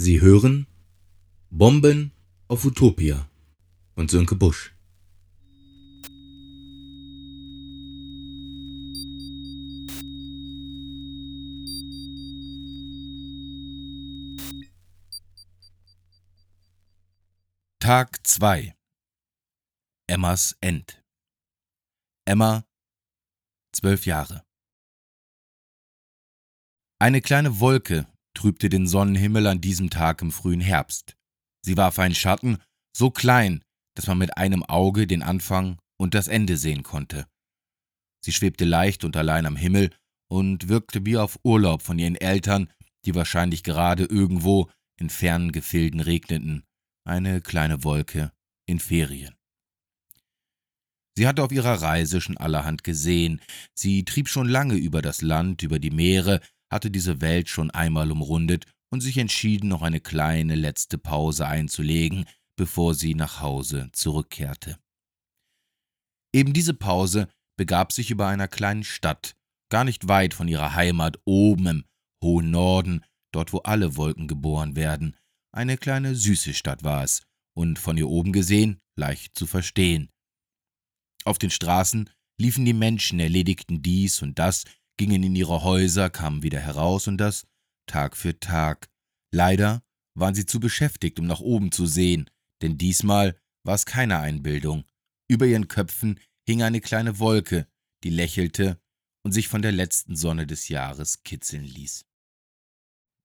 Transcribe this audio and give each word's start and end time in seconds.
Sie 0.00 0.20
hören 0.20 0.68
Bomben 1.50 2.12
auf 2.46 2.64
Utopia 2.64 3.28
von 3.96 4.08
Sönke 4.08 4.36
Busch. 4.36 4.72
Tag 17.80 18.24
2 18.24 18.76
Emmas 20.06 20.56
End 20.60 21.02
Emma, 22.24 22.64
zwölf 23.72 24.06
Jahre. 24.06 24.46
Eine 27.00 27.20
kleine 27.20 27.58
Wolke 27.58 28.06
trübte 28.38 28.68
den 28.68 28.86
Sonnenhimmel 28.86 29.48
an 29.48 29.60
diesem 29.60 29.90
Tag 29.90 30.22
im 30.22 30.30
frühen 30.30 30.60
Herbst. 30.60 31.16
Sie 31.60 31.76
warf 31.76 31.98
einen 31.98 32.14
Schatten, 32.14 32.58
so 32.96 33.10
klein, 33.10 33.64
dass 33.96 34.06
man 34.06 34.18
mit 34.18 34.36
einem 34.36 34.62
Auge 34.62 35.08
den 35.08 35.24
Anfang 35.24 35.78
und 35.96 36.14
das 36.14 36.28
Ende 36.28 36.56
sehen 36.56 36.84
konnte. 36.84 37.26
Sie 38.24 38.30
schwebte 38.30 38.64
leicht 38.64 39.02
und 39.02 39.16
allein 39.16 39.44
am 39.44 39.56
Himmel 39.56 39.90
und 40.28 40.68
wirkte 40.68 41.04
wie 41.04 41.16
auf 41.16 41.40
Urlaub 41.42 41.82
von 41.82 41.98
ihren 41.98 42.14
Eltern, 42.14 42.70
die 43.04 43.16
wahrscheinlich 43.16 43.64
gerade 43.64 44.04
irgendwo 44.04 44.70
in 45.00 45.10
fernen 45.10 45.50
Gefilden 45.50 45.98
regneten, 45.98 46.62
eine 47.04 47.40
kleine 47.40 47.82
Wolke 47.82 48.30
in 48.66 48.78
Ferien. 48.78 49.34
Sie 51.16 51.26
hatte 51.26 51.42
auf 51.42 51.50
ihrer 51.50 51.82
Reise 51.82 52.20
schon 52.20 52.36
allerhand 52.36 52.84
gesehen, 52.84 53.40
sie 53.74 54.04
trieb 54.04 54.28
schon 54.28 54.48
lange 54.48 54.76
über 54.76 55.02
das 55.02 55.22
Land, 55.22 55.64
über 55.64 55.80
die 55.80 55.90
Meere, 55.90 56.40
hatte 56.70 56.90
diese 56.90 57.20
Welt 57.20 57.48
schon 57.48 57.70
einmal 57.70 58.10
umrundet 58.10 58.66
und 58.90 59.00
sich 59.00 59.18
entschieden, 59.18 59.68
noch 59.68 59.82
eine 59.82 60.00
kleine 60.00 60.54
letzte 60.54 60.98
Pause 60.98 61.46
einzulegen, 61.46 62.26
bevor 62.56 62.94
sie 62.94 63.14
nach 63.14 63.40
Hause 63.40 63.90
zurückkehrte. 63.92 64.78
Eben 66.32 66.52
diese 66.52 66.74
Pause 66.74 67.28
begab 67.56 67.92
sich 67.92 68.10
über 68.10 68.28
einer 68.28 68.48
kleinen 68.48 68.84
Stadt, 68.84 69.34
gar 69.70 69.84
nicht 69.84 70.08
weit 70.08 70.34
von 70.34 70.48
ihrer 70.48 70.74
Heimat 70.74 71.18
oben 71.24 71.66
im 71.66 71.84
hohen 72.22 72.50
Norden, 72.50 73.04
dort 73.32 73.52
wo 73.52 73.58
alle 73.58 73.96
Wolken 73.96 74.28
geboren 74.28 74.76
werden. 74.76 75.16
Eine 75.52 75.78
kleine 75.78 76.14
süße 76.14 76.54
Stadt 76.54 76.84
war 76.84 77.04
es, 77.04 77.22
und 77.54 77.78
von 77.78 77.96
ihr 77.96 78.08
oben 78.08 78.32
gesehen 78.32 78.80
leicht 78.96 79.36
zu 79.36 79.46
verstehen. 79.46 80.10
Auf 81.24 81.38
den 81.38 81.50
Straßen 81.50 82.10
liefen 82.40 82.64
die 82.64 82.72
Menschen, 82.72 83.20
erledigten 83.20 83.82
dies 83.82 84.22
und 84.22 84.38
das, 84.38 84.64
gingen 84.98 85.22
in 85.22 85.34
ihre 85.34 85.62
Häuser, 85.62 86.10
kamen 86.10 86.42
wieder 86.42 86.60
heraus 86.60 87.08
und 87.08 87.16
das 87.16 87.46
Tag 87.86 88.16
für 88.16 88.38
Tag. 88.38 88.90
Leider 89.32 89.82
waren 90.14 90.34
sie 90.34 90.44
zu 90.44 90.60
beschäftigt, 90.60 91.18
um 91.18 91.26
nach 91.26 91.40
oben 91.40 91.72
zu 91.72 91.86
sehen, 91.86 92.28
denn 92.60 92.76
diesmal 92.76 93.38
war 93.64 93.74
es 93.74 93.86
keine 93.86 94.18
Einbildung. 94.18 94.84
Über 95.28 95.46
ihren 95.46 95.68
Köpfen 95.68 96.20
hing 96.46 96.62
eine 96.62 96.80
kleine 96.80 97.18
Wolke, 97.18 97.66
die 98.04 98.10
lächelte 98.10 98.80
und 99.22 99.32
sich 99.32 99.48
von 99.48 99.62
der 99.62 99.72
letzten 99.72 100.16
Sonne 100.16 100.46
des 100.46 100.68
Jahres 100.68 101.22
kitzeln 101.22 101.64
ließ. 101.64 102.04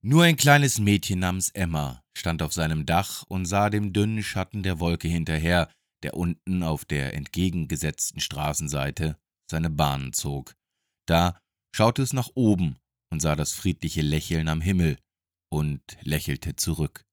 Nur 0.02 0.24
ein 0.24 0.36
kleines 0.36 0.78
Mädchen 0.78 1.20
namens 1.20 1.48
Emma 1.50 2.02
stand 2.16 2.42
auf 2.42 2.52
seinem 2.52 2.84
Dach 2.84 3.24
und 3.26 3.46
sah 3.46 3.70
dem 3.70 3.92
dünnen 3.92 4.22
Schatten 4.22 4.62
der 4.62 4.78
Wolke 4.78 5.08
hinterher, 5.08 5.70
der 6.02 6.14
unten 6.14 6.62
auf 6.62 6.84
der 6.84 7.14
entgegengesetzten 7.14 8.20
Straßenseite 8.20 9.16
seine 9.50 9.70
Bahnen 9.70 10.12
zog. 10.12 10.54
Da 11.06 11.38
schaute 11.74 12.02
es 12.02 12.12
nach 12.12 12.30
oben 12.34 12.78
und 13.10 13.18
sah 13.18 13.34
das 13.34 13.52
friedliche 13.52 14.00
Lächeln 14.00 14.46
am 14.46 14.60
Himmel 14.60 14.96
und 15.50 15.82
lächelte 16.02 16.54
zurück. 16.54 17.04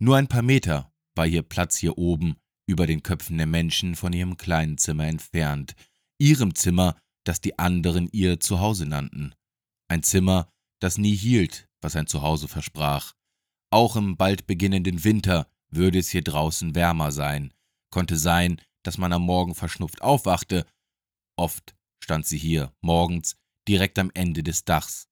Nur 0.00 0.16
ein 0.16 0.26
paar 0.26 0.42
Meter 0.42 0.92
war 1.14 1.24
ihr 1.24 1.42
Platz 1.42 1.76
hier 1.76 1.96
oben, 1.96 2.36
über 2.66 2.88
den 2.88 3.04
Köpfen 3.04 3.38
der 3.38 3.46
Menschen 3.46 3.94
von 3.94 4.12
ihrem 4.12 4.36
kleinen 4.36 4.78
Zimmer 4.78 5.06
entfernt, 5.06 5.76
ihrem 6.18 6.56
Zimmer, 6.56 6.96
das 7.24 7.40
die 7.40 7.56
anderen 7.56 8.08
ihr 8.10 8.40
Zuhause 8.40 8.84
nannten. 8.84 9.34
Ein 9.88 10.02
Zimmer, 10.02 10.48
das 10.80 10.98
nie 10.98 11.14
hielt, 11.14 11.68
was 11.80 11.94
ein 11.94 12.08
Zuhause 12.08 12.48
versprach. 12.48 13.14
Auch 13.70 13.94
im 13.94 14.16
bald 14.16 14.48
beginnenden 14.48 15.04
Winter 15.04 15.46
würde 15.68 16.00
es 16.00 16.08
hier 16.08 16.22
draußen 16.22 16.74
wärmer 16.74 17.12
sein, 17.12 17.54
konnte 17.90 18.16
sein, 18.16 18.60
dass 18.82 18.98
man 18.98 19.12
am 19.12 19.22
Morgen 19.22 19.54
verschnupft 19.54 20.02
aufwachte. 20.02 20.66
Oft 21.36 21.76
stand 22.04 22.26
sie 22.26 22.38
hier, 22.38 22.72
morgens, 22.82 23.36
direkt 23.66 23.98
am 23.98 24.10
Ende 24.14 24.42
des 24.42 24.64
Dachs. 24.64 25.08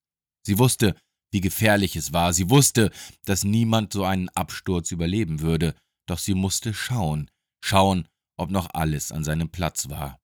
Sie 0.46 0.58
wusste, 0.58 0.94
wie 1.32 1.40
gefährlich 1.40 1.96
es 1.96 2.12
war, 2.12 2.34
sie 2.34 2.50
wusste, 2.50 2.90
dass 3.24 3.44
niemand 3.44 3.94
so 3.94 4.04
einen 4.04 4.28
Absturz 4.28 4.90
überleben 4.92 5.40
würde, 5.40 5.74
doch 6.06 6.18
sie 6.18 6.34
musste 6.34 6.74
schauen, 6.74 7.30
schauen, 7.64 8.06
ob 8.36 8.50
noch 8.50 8.68
alles 8.74 9.10
an 9.10 9.24
seinem 9.24 9.48
Platz 9.48 9.88
war. 9.88 10.20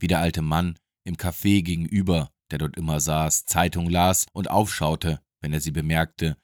Wie 0.00 0.06
der 0.06 0.20
alte 0.20 0.40
Mann 0.40 0.78
im 1.06 1.16
Café 1.16 1.62
gegenüber, 1.62 2.30
der 2.50 2.58
dort 2.58 2.76
immer 2.76 3.00
saß, 3.00 3.44
Zeitung 3.44 3.90
las 3.90 4.26
und 4.32 4.48
aufschaute, 4.48 5.20
wenn 5.42 5.52
er 5.52 5.60
sie 5.60 5.72
bemerkte. 5.72 6.38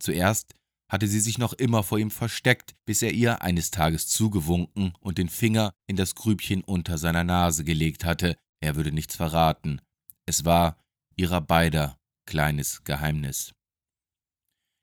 Zuerst 0.00 0.54
hatte 0.88 1.08
sie 1.08 1.20
sich 1.20 1.38
noch 1.38 1.54
immer 1.54 1.82
vor 1.82 1.98
ihm 1.98 2.12
versteckt, 2.12 2.76
bis 2.84 3.02
er 3.02 3.12
ihr 3.12 3.42
eines 3.42 3.72
Tages 3.72 4.06
zugewunken 4.06 4.92
und 5.00 5.18
den 5.18 5.28
Finger 5.28 5.74
in 5.88 5.96
das 5.96 6.14
Grübchen 6.14 6.62
unter 6.62 6.98
seiner 6.98 7.24
Nase 7.24 7.64
gelegt 7.64 8.04
hatte, 8.04 8.36
er 8.64 8.76
würde 8.76 8.92
nichts 8.92 9.14
verraten. 9.16 9.80
Es 10.26 10.44
war 10.44 10.78
ihrer 11.16 11.40
beider 11.40 11.98
kleines 12.26 12.82
Geheimnis. 12.84 13.54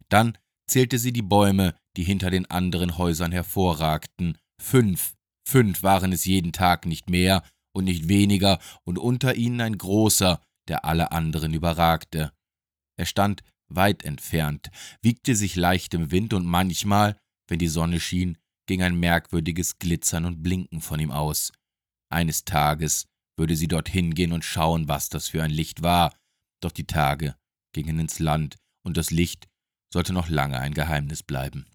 Dann 0.07 0.37
zählte 0.67 0.99
sie 0.99 1.11
die 1.11 1.21
Bäume, 1.21 1.75
die 1.97 2.03
hinter 2.03 2.29
den 2.29 2.49
anderen 2.49 2.97
Häusern 2.97 3.31
hervorragten. 3.31 4.37
Fünf, 4.61 5.15
fünf 5.47 5.83
waren 5.83 6.13
es 6.13 6.25
jeden 6.25 6.53
Tag 6.53 6.85
nicht 6.85 7.09
mehr 7.09 7.43
und 7.73 7.85
nicht 7.85 8.07
weniger, 8.07 8.59
und 8.83 8.97
unter 8.97 9.35
ihnen 9.35 9.61
ein 9.61 9.77
großer, 9.77 10.41
der 10.67 10.85
alle 10.85 11.11
anderen 11.11 11.53
überragte. 11.53 12.31
Er 12.97 13.05
stand 13.05 13.43
weit 13.69 14.03
entfernt, 14.03 14.69
wiegte 15.01 15.35
sich 15.35 15.55
leicht 15.55 15.93
im 15.93 16.11
Wind 16.11 16.33
und 16.33 16.45
manchmal, 16.45 17.17
wenn 17.47 17.59
die 17.59 17.67
Sonne 17.67 17.99
schien, 17.99 18.37
ging 18.67 18.83
ein 18.83 18.99
merkwürdiges 18.99 19.79
Glitzern 19.79 20.25
und 20.25 20.43
Blinken 20.43 20.81
von 20.81 20.99
ihm 20.99 21.11
aus. 21.11 21.51
Eines 22.09 22.45
Tages 22.45 23.07
würde 23.41 23.55
sie 23.55 23.67
dorthin 23.67 24.13
gehen 24.13 24.33
und 24.33 24.45
schauen, 24.45 24.87
was 24.87 25.09
das 25.09 25.29
für 25.29 25.41
ein 25.41 25.49
Licht 25.49 25.81
war. 25.81 26.15
Doch 26.61 26.71
die 26.71 26.85
Tage 26.85 27.35
gingen 27.73 27.97
ins 27.97 28.19
Land, 28.19 28.57
und 28.85 28.97
das 28.97 29.09
Licht 29.09 29.49
sollte 29.91 30.13
noch 30.13 30.29
lange 30.29 30.59
ein 30.59 30.75
Geheimnis 30.75 31.23
bleiben. 31.23 31.65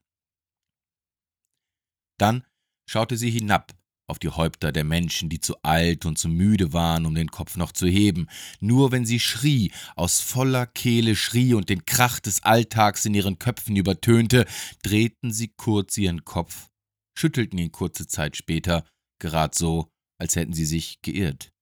Dann 2.18 2.44
schaute 2.88 3.16
sie 3.16 3.30
hinab 3.30 3.74
auf 4.08 4.20
die 4.20 4.28
Häupter 4.28 4.70
der 4.70 4.84
Menschen, 4.84 5.28
die 5.28 5.40
zu 5.40 5.60
alt 5.62 6.06
und 6.06 6.18
zu 6.18 6.28
müde 6.28 6.72
waren, 6.72 7.04
um 7.04 7.16
den 7.16 7.32
Kopf 7.32 7.56
noch 7.56 7.72
zu 7.72 7.88
heben. 7.88 8.28
Nur 8.60 8.92
wenn 8.92 9.04
sie 9.04 9.18
schrie, 9.18 9.72
aus 9.96 10.20
voller 10.20 10.66
Kehle 10.66 11.16
schrie 11.16 11.54
und 11.54 11.68
den 11.68 11.84
Krach 11.84 12.20
des 12.20 12.44
Alltags 12.44 13.04
in 13.04 13.14
ihren 13.14 13.40
Köpfen 13.40 13.74
übertönte, 13.74 14.46
drehten 14.84 15.32
sie 15.32 15.48
kurz 15.48 15.98
ihren 15.98 16.24
Kopf, 16.24 16.68
schüttelten 17.18 17.58
ihn 17.58 17.72
kurze 17.72 18.06
Zeit 18.06 18.36
später, 18.36 18.86
gerad 19.18 19.56
so, 19.56 19.90
als 20.20 20.36
hätten 20.36 20.52
sie 20.52 20.66
sich 20.66 21.02
geirrt. 21.02 21.52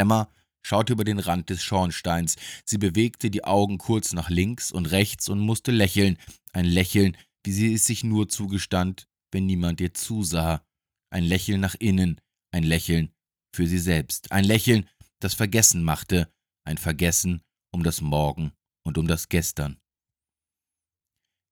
Emma 0.00 0.32
schaute 0.62 0.92
über 0.92 1.04
den 1.04 1.18
Rand 1.18 1.50
des 1.50 1.62
Schornsteins. 1.62 2.36
Sie 2.64 2.78
bewegte 2.78 3.30
die 3.30 3.44
Augen 3.44 3.78
kurz 3.78 4.12
nach 4.12 4.30
links 4.30 4.72
und 4.72 4.86
rechts 4.86 5.28
und 5.28 5.38
musste 5.38 5.70
lächeln. 5.70 6.18
Ein 6.52 6.64
Lächeln, 6.64 7.16
wie 7.44 7.52
sie 7.52 7.74
es 7.74 7.86
sich 7.86 8.02
nur 8.04 8.28
zugestand, 8.28 9.06
wenn 9.30 9.46
niemand 9.46 9.80
ihr 9.80 9.94
zusah. 9.94 10.64
Ein 11.10 11.24
Lächeln 11.24 11.60
nach 11.60 11.74
innen, 11.78 12.20
ein 12.52 12.64
Lächeln 12.64 13.12
für 13.54 13.66
sie 13.66 13.78
selbst. 13.78 14.32
Ein 14.32 14.44
Lächeln, 14.44 14.88
das 15.20 15.34
Vergessen 15.34 15.82
machte, 15.82 16.32
ein 16.64 16.78
Vergessen 16.78 17.42
um 17.72 17.82
das 17.82 18.00
Morgen 18.00 18.52
und 18.84 18.98
um 18.98 19.06
das 19.06 19.28
Gestern. 19.28 19.78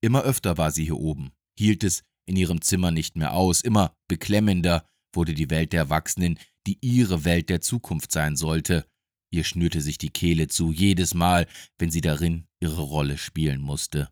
Immer 0.01 0.23
öfter 0.23 0.59
war 0.59 0.71
sie 0.71 0.85
hier 0.85 0.99
oben, 0.99 1.33
hielt 1.59 1.83
es 1.83 2.05
in 2.27 2.37
ihrem 2.37 2.63
Zimmer 2.63 2.91
nicht 2.91 3.17
mehr 3.17 3.33
aus, 3.33 3.61
immer 3.63 3.97
beklemmender 4.07 4.87
wurde 5.13 5.35
die 5.35 5.51
Welt 5.51 5.73
der 5.73 5.81
Erwachsenen, 5.81 6.39
die 6.67 6.79
ihre 6.81 7.25
Welt 7.25 7.49
der 7.49 7.61
Zukunft 7.61 8.13
sein 8.13 8.37
sollte. 8.37 8.87
Ihr 9.31 9.45
schnürte 9.45 9.81
sich 9.81 9.99
die 9.99 10.11
Kehle 10.11 10.49
zu, 10.49 10.73
jedes 10.73 11.15
Mal, 11.15 11.47
wenn 11.79 11.91
sie 11.91 12.01
darin 12.01 12.47
ihre 12.61 12.83
Rolle 12.83 13.19
spielen 13.19 13.61
musste. 13.61 14.11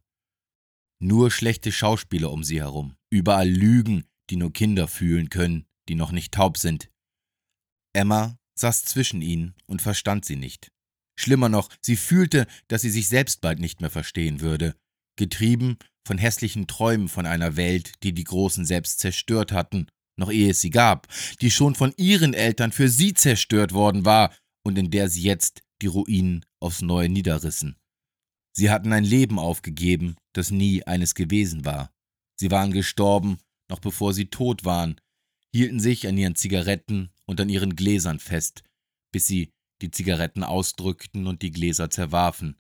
Nur 0.99 1.31
schlechte 1.31 1.73
Schauspieler 1.73 2.31
um 2.33 2.45
sie 2.45 2.61
herum, 2.61 2.97
überall 3.11 3.49
Lügen, 3.49 4.05
die 4.31 4.37
nur 4.37 4.53
Kinder 4.53 4.89
fühlen 4.89 5.31
können, 5.31 5.67
die 5.89 5.95
noch 5.95 6.13
nicht 6.13 6.33
taub 6.33 6.59
sind. 6.59 6.91
Emma 7.93 8.39
saß 8.59 8.85
zwischen 8.85 9.23
ihnen 9.23 9.55
und 9.67 9.83
verstand 9.83 10.25
sie 10.25 10.37
nicht. 10.37 10.73
Schlimmer 11.19 11.49
noch, 11.49 11.71
sie 11.81 11.97
fühlte, 11.97 12.47
dass 12.69 12.83
sie 12.83 12.91
sich 12.91 13.09
selbst 13.09 13.41
bald 13.41 13.59
nicht 13.59 13.81
mehr 13.81 13.91
verstehen 13.91 14.41
würde, 14.41 14.75
getrieben 15.17 15.79
von 16.07 16.19
hässlichen 16.19 16.67
Träumen 16.67 17.09
von 17.09 17.27
einer 17.27 17.57
Welt, 17.57 18.03
die 18.03 18.13
die 18.13 18.25
Großen 18.25 18.65
selbst 18.65 18.99
zerstört 19.01 19.53
hatten 19.53 19.87
noch 20.17 20.31
ehe 20.31 20.51
es 20.51 20.61
sie 20.61 20.71
gab, 20.71 21.09
die 21.41 21.51
schon 21.51 21.75
von 21.75 21.93
ihren 21.97 22.35
Eltern 22.35 22.73
für 22.73 22.89
sie 22.89 23.15
zerstört 23.15 23.73
worden 23.73 24.05
war 24.05 24.35
und 24.65 24.79
in 24.79 24.91
der 24.91 25.09
sie 25.09 25.23
jetzt 25.23 25.63
die 25.83 25.87
Ruinen 25.87 26.45
aufs 26.61 26.83
Neue 26.83 27.09
niederrissen. 27.09 27.77
Sie 28.53 28.71
hatten 28.71 28.93
ein 28.93 29.05
Leben 29.05 29.39
aufgegeben, 29.39 30.17
das 30.33 30.51
nie 30.51 30.83
eines 30.85 31.15
gewesen 31.15 31.65
war. 31.65 31.93
Sie 32.41 32.51
waren 32.51 32.73
gestorben, 32.73 33.39
noch 33.71 33.81
bevor 33.81 34.15
sie 34.15 34.27
tot 34.27 34.65
waren, 34.65 35.01
hielten 35.53 35.81
sich 35.81 36.09
an 36.09 36.17
ihren 36.17 36.35
Zigaretten 36.35 37.11
und 37.27 37.41
an 37.41 37.49
ihren 37.49 37.77
Gläsern 37.77 38.19
fest, 38.19 38.63
bis 39.13 39.27
sie 39.27 39.51
die 39.83 39.91
Zigaretten 39.91 40.43
ausdrückten 40.43 41.27
und 41.27 41.43
die 41.43 41.51
Gläser 41.51 41.91
zerwarfen, 41.91 42.57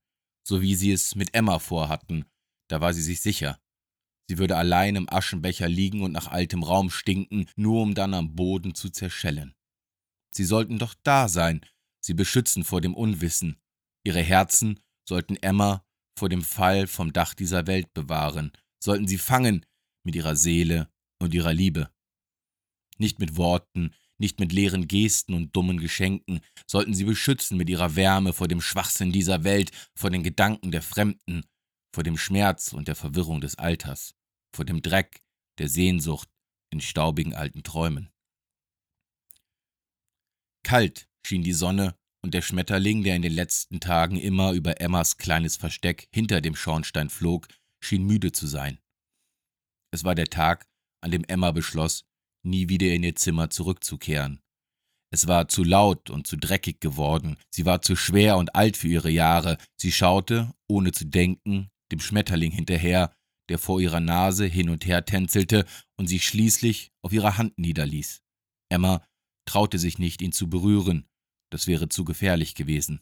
so 0.47 0.61
wie 0.61 0.75
sie 0.75 0.93
es 0.93 1.15
mit 1.15 1.35
Emma 1.35 1.59
vorhatten, 1.59 2.27
da 2.69 2.81
war 2.81 2.93
sie 2.93 3.03
sich 3.03 3.21
sicher. 3.21 3.59
Sie 4.29 4.39
würde 4.39 4.57
allein 4.57 4.97
im 4.97 5.09
Aschenbecher 5.09 5.69
liegen 5.69 6.03
und 6.03 6.13
nach 6.13 6.29
altem 6.29 6.63
Raum 6.63 6.91
stinken, 6.91 7.47
nur 7.57 7.83
um 7.83 7.95
dann 7.95 8.15
am 8.15 8.35
Boden 8.35 8.75
zu 8.75 8.91
zerschellen. 8.91 9.55
Sie 10.35 10.45
sollten 10.45 10.79
doch 10.79 10.95
da 11.03 11.29
sein, 11.29 11.61
sie 12.01 12.15
beschützen 12.15 12.65
vor 12.65 12.81
dem 12.81 12.95
Unwissen. 12.95 13.57
Ihre 14.05 14.23
Herzen 14.23 14.81
sollten 15.09 15.37
Emma 15.37 15.85
vor 16.19 16.29
dem 16.29 16.43
Fall 16.43 16.87
vom 16.87 17.13
Dach 17.13 17.35
dieser 17.35 17.67
Welt 17.67 17.93
bewahren, 17.95 18.53
sollten 18.83 19.07
sie 19.07 19.19
fangen 19.19 19.65
mit 20.05 20.17
ihrer 20.17 20.37
Seele 20.37 20.91
und 21.21 21.35
ihrer 21.35 21.53
Liebe. 21.53 21.91
Nicht 22.99 23.19
mit 23.19 23.37
Worten, 23.37 23.95
nicht 24.19 24.41
mit 24.41 24.53
leeren 24.53 24.89
Gesten 24.89 25.35
und 25.35 25.55
dummen 25.55 25.79
Geschenken, 25.79 26.41
sollten 26.67 26.95
sie 26.95 27.05
beschützen 27.05 27.57
mit 27.57 27.69
ihrer 27.69 27.97
Wärme 27.97 28.33
vor 28.33 28.49
dem 28.49 28.61
Schwachsinn 28.61 29.13
dieser 29.13 29.45
Welt, 29.45 29.71
vor 29.95 30.11
den 30.11 30.23
Gedanken 30.23 30.71
der 30.71 30.83
Fremden, 30.83 31.45
vor 31.95 32.03
dem 32.03 32.17
Schmerz 32.17 32.73
und 32.73 32.89
der 32.89 32.95
Verwirrung 32.95 33.41
des 33.41 33.57
Alters, 33.57 34.15
vor 34.57 34.65
dem 34.65 34.83
Dreck, 34.83 35.23
der 35.59 35.69
Sehnsucht 35.69 36.29
in 36.71 36.81
staubigen 36.81 37.35
alten 37.35 37.63
Träumen. 37.63 38.11
Kalt 40.65 41.09
schien 41.25 41.43
die 41.43 41.53
Sonne, 41.53 41.95
und 42.23 42.35
der 42.35 42.43
Schmetterling, 42.43 43.05
der 43.05 43.15
in 43.15 43.23
den 43.23 43.33
letzten 43.33 43.79
Tagen 43.79 44.17
immer 44.17 44.51
über 44.51 44.81
Emmas 44.81 45.17
kleines 45.17 45.57
Versteck 45.57 46.09
hinter 46.13 46.41
dem 46.41 46.57
Schornstein 46.57 47.09
flog, 47.09 47.47
schien 47.81 48.05
müde 48.05 48.33
zu 48.33 48.49
sein. 48.49 48.81
Es 49.93 50.03
war 50.03 50.17
der 50.17 50.27
Tag, 50.27 50.67
an 51.01 51.13
dem 51.13 51.23
Emma 51.23 51.53
beschloss, 51.53 52.05
nie 52.43 52.69
wieder 52.69 52.93
in 52.93 53.05
ihr 53.05 53.15
Zimmer 53.15 53.49
zurückzukehren. 53.51 54.43
Es 55.13 55.29
war 55.29 55.47
zu 55.47 55.63
laut 55.63 56.11
und 56.11 56.27
zu 56.27 56.37
dreckig 56.37 56.81
geworden, 56.81 57.37
sie 57.49 57.65
war 57.65 57.81
zu 57.81 57.95
schwer 57.95 58.39
und 58.39 58.57
alt 58.57 58.77
für 58.77 58.89
ihre 58.89 59.11
Jahre, 59.11 59.57
sie 59.77 59.93
schaute, 59.93 60.53
ohne 60.67 60.91
zu 60.91 61.07
denken, 61.07 61.71
dem 61.93 62.01
Schmetterling 62.01 62.51
hinterher, 62.51 63.15
der 63.49 63.59
vor 63.59 63.81
ihrer 63.81 64.01
Nase 64.01 64.47
hin 64.47 64.71
und 64.71 64.87
her 64.87 65.05
tänzelte 65.05 65.67
und 65.97 66.09
sich 66.09 66.27
schließlich 66.27 66.93
auf 67.03 67.13
ihrer 67.13 67.39
Hand 67.39 67.59
niederließ. 67.59 68.23
Emma 68.69 69.07
traute 69.47 69.79
sich 69.79 69.99
nicht, 69.99 70.23
ihn 70.23 70.33
zu 70.33 70.49
berühren, 70.49 71.07
das 71.51 71.67
wäre 71.67 71.89
zu 71.89 72.05
gefährlich 72.05 72.55
gewesen. 72.55 73.01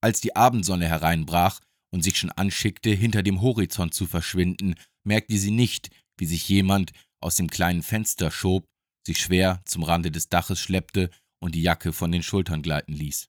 Als 0.00 0.20
die 0.20 0.36
Abendsonne 0.36 0.86
hereinbrach 0.86 1.60
und 1.90 2.02
sich 2.02 2.18
schon 2.18 2.30
anschickte, 2.30 2.90
hinter 2.90 3.22
dem 3.22 3.40
Horizont 3.40 3.94
zu 3.94 4.06
verschwinden, 4.06 4.74
merkte 5.04 5.38
sie 5.38 5.50
nicht, 5.50 5.90
wie 6.18 6.26
sich 6.26 6.48
jemand 6.48 6.92
aus 7.20 7.36
dem 7.36 7.48
kleinen 7.48 7.82
Fenster 7.82 8.30
schob, 8.30 8.66
sich 9.06 9.18
schwer 9.18 9.62
zum 9.64 9.82
Rande 9.82 10.10
des 10.10 10.28
Daches 10.28 10.60
schleppte 10.60 11.10
und 11.40 11.54
die 11.54 11.62
Jacke 11.62 11.92
von 11.92 12.12
den 12.12 12.22
Schultern 12.22 12.62
gleiten 12.62 12.92
ließ. 12.92 13.28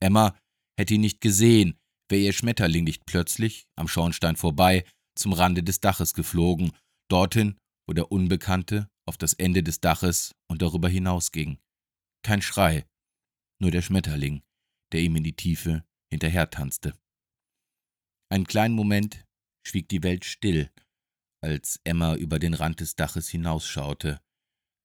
Emma 0.00 0.36
hätte 0.78 0.94
ihn 0.94 1.00
nicht 1.00 1.20
gesehen, 1.20 1.78
wäre 2.12 2.22
ihr 2.22 2.32
Schmetterling 2.32 2.84
nicht 2.84 3.06
plötzlich, 3.06 3.66
am 3.74 3.88
Schornstein 3.88 4.36
vorbei, 4.36 4.84
zum 5.16 5.32
Rande 5.32 5.62
des 5.62 5.80
Daches 5.80 6.14
geflogen, 6.14 6.72
dorthin, 7.10 7.58
wo 7.88 7.94
der 7.94 8.12
Unbekannte 8.12 8.88
auf 9.08 9.16
das 9.16 9.32
Ende 9.32 9.62
des 9.62 9.80
Daches 9.80 10.34
und 10.48 10.62
darüber 10.62 10.88
hinausging. 10.88 11.58
Kein 12.22 12.42
Schrei, 12.42 12.86
nur 13.60 13.70
der 13.70 13.82
Schmetterling, 13.82 14.42
der 14.92 15.00
ihm 15.00 15.16
in 15.16 15.24
die 15.24 15.34
Tiefe 15.34 15.84
hinterher 16.12 16.50
tanzte. 16.50 16.94
Einen 18.30 18.46
kleinen 18.46 18.74
Moment 18.74 19.24
schwieg 19.66 19.88
die 19.88 20.02
Welt 20.02 20.24
still, 20.24 20.70
als 21.42 21.80
Emma 21.82 22.14
über 22.14 22.38
den 22.38 22.54
Rand 22.54 22.80
des 22.80 22.94
Daches 22.94 23.30
hinausschaute. 23.30 24.20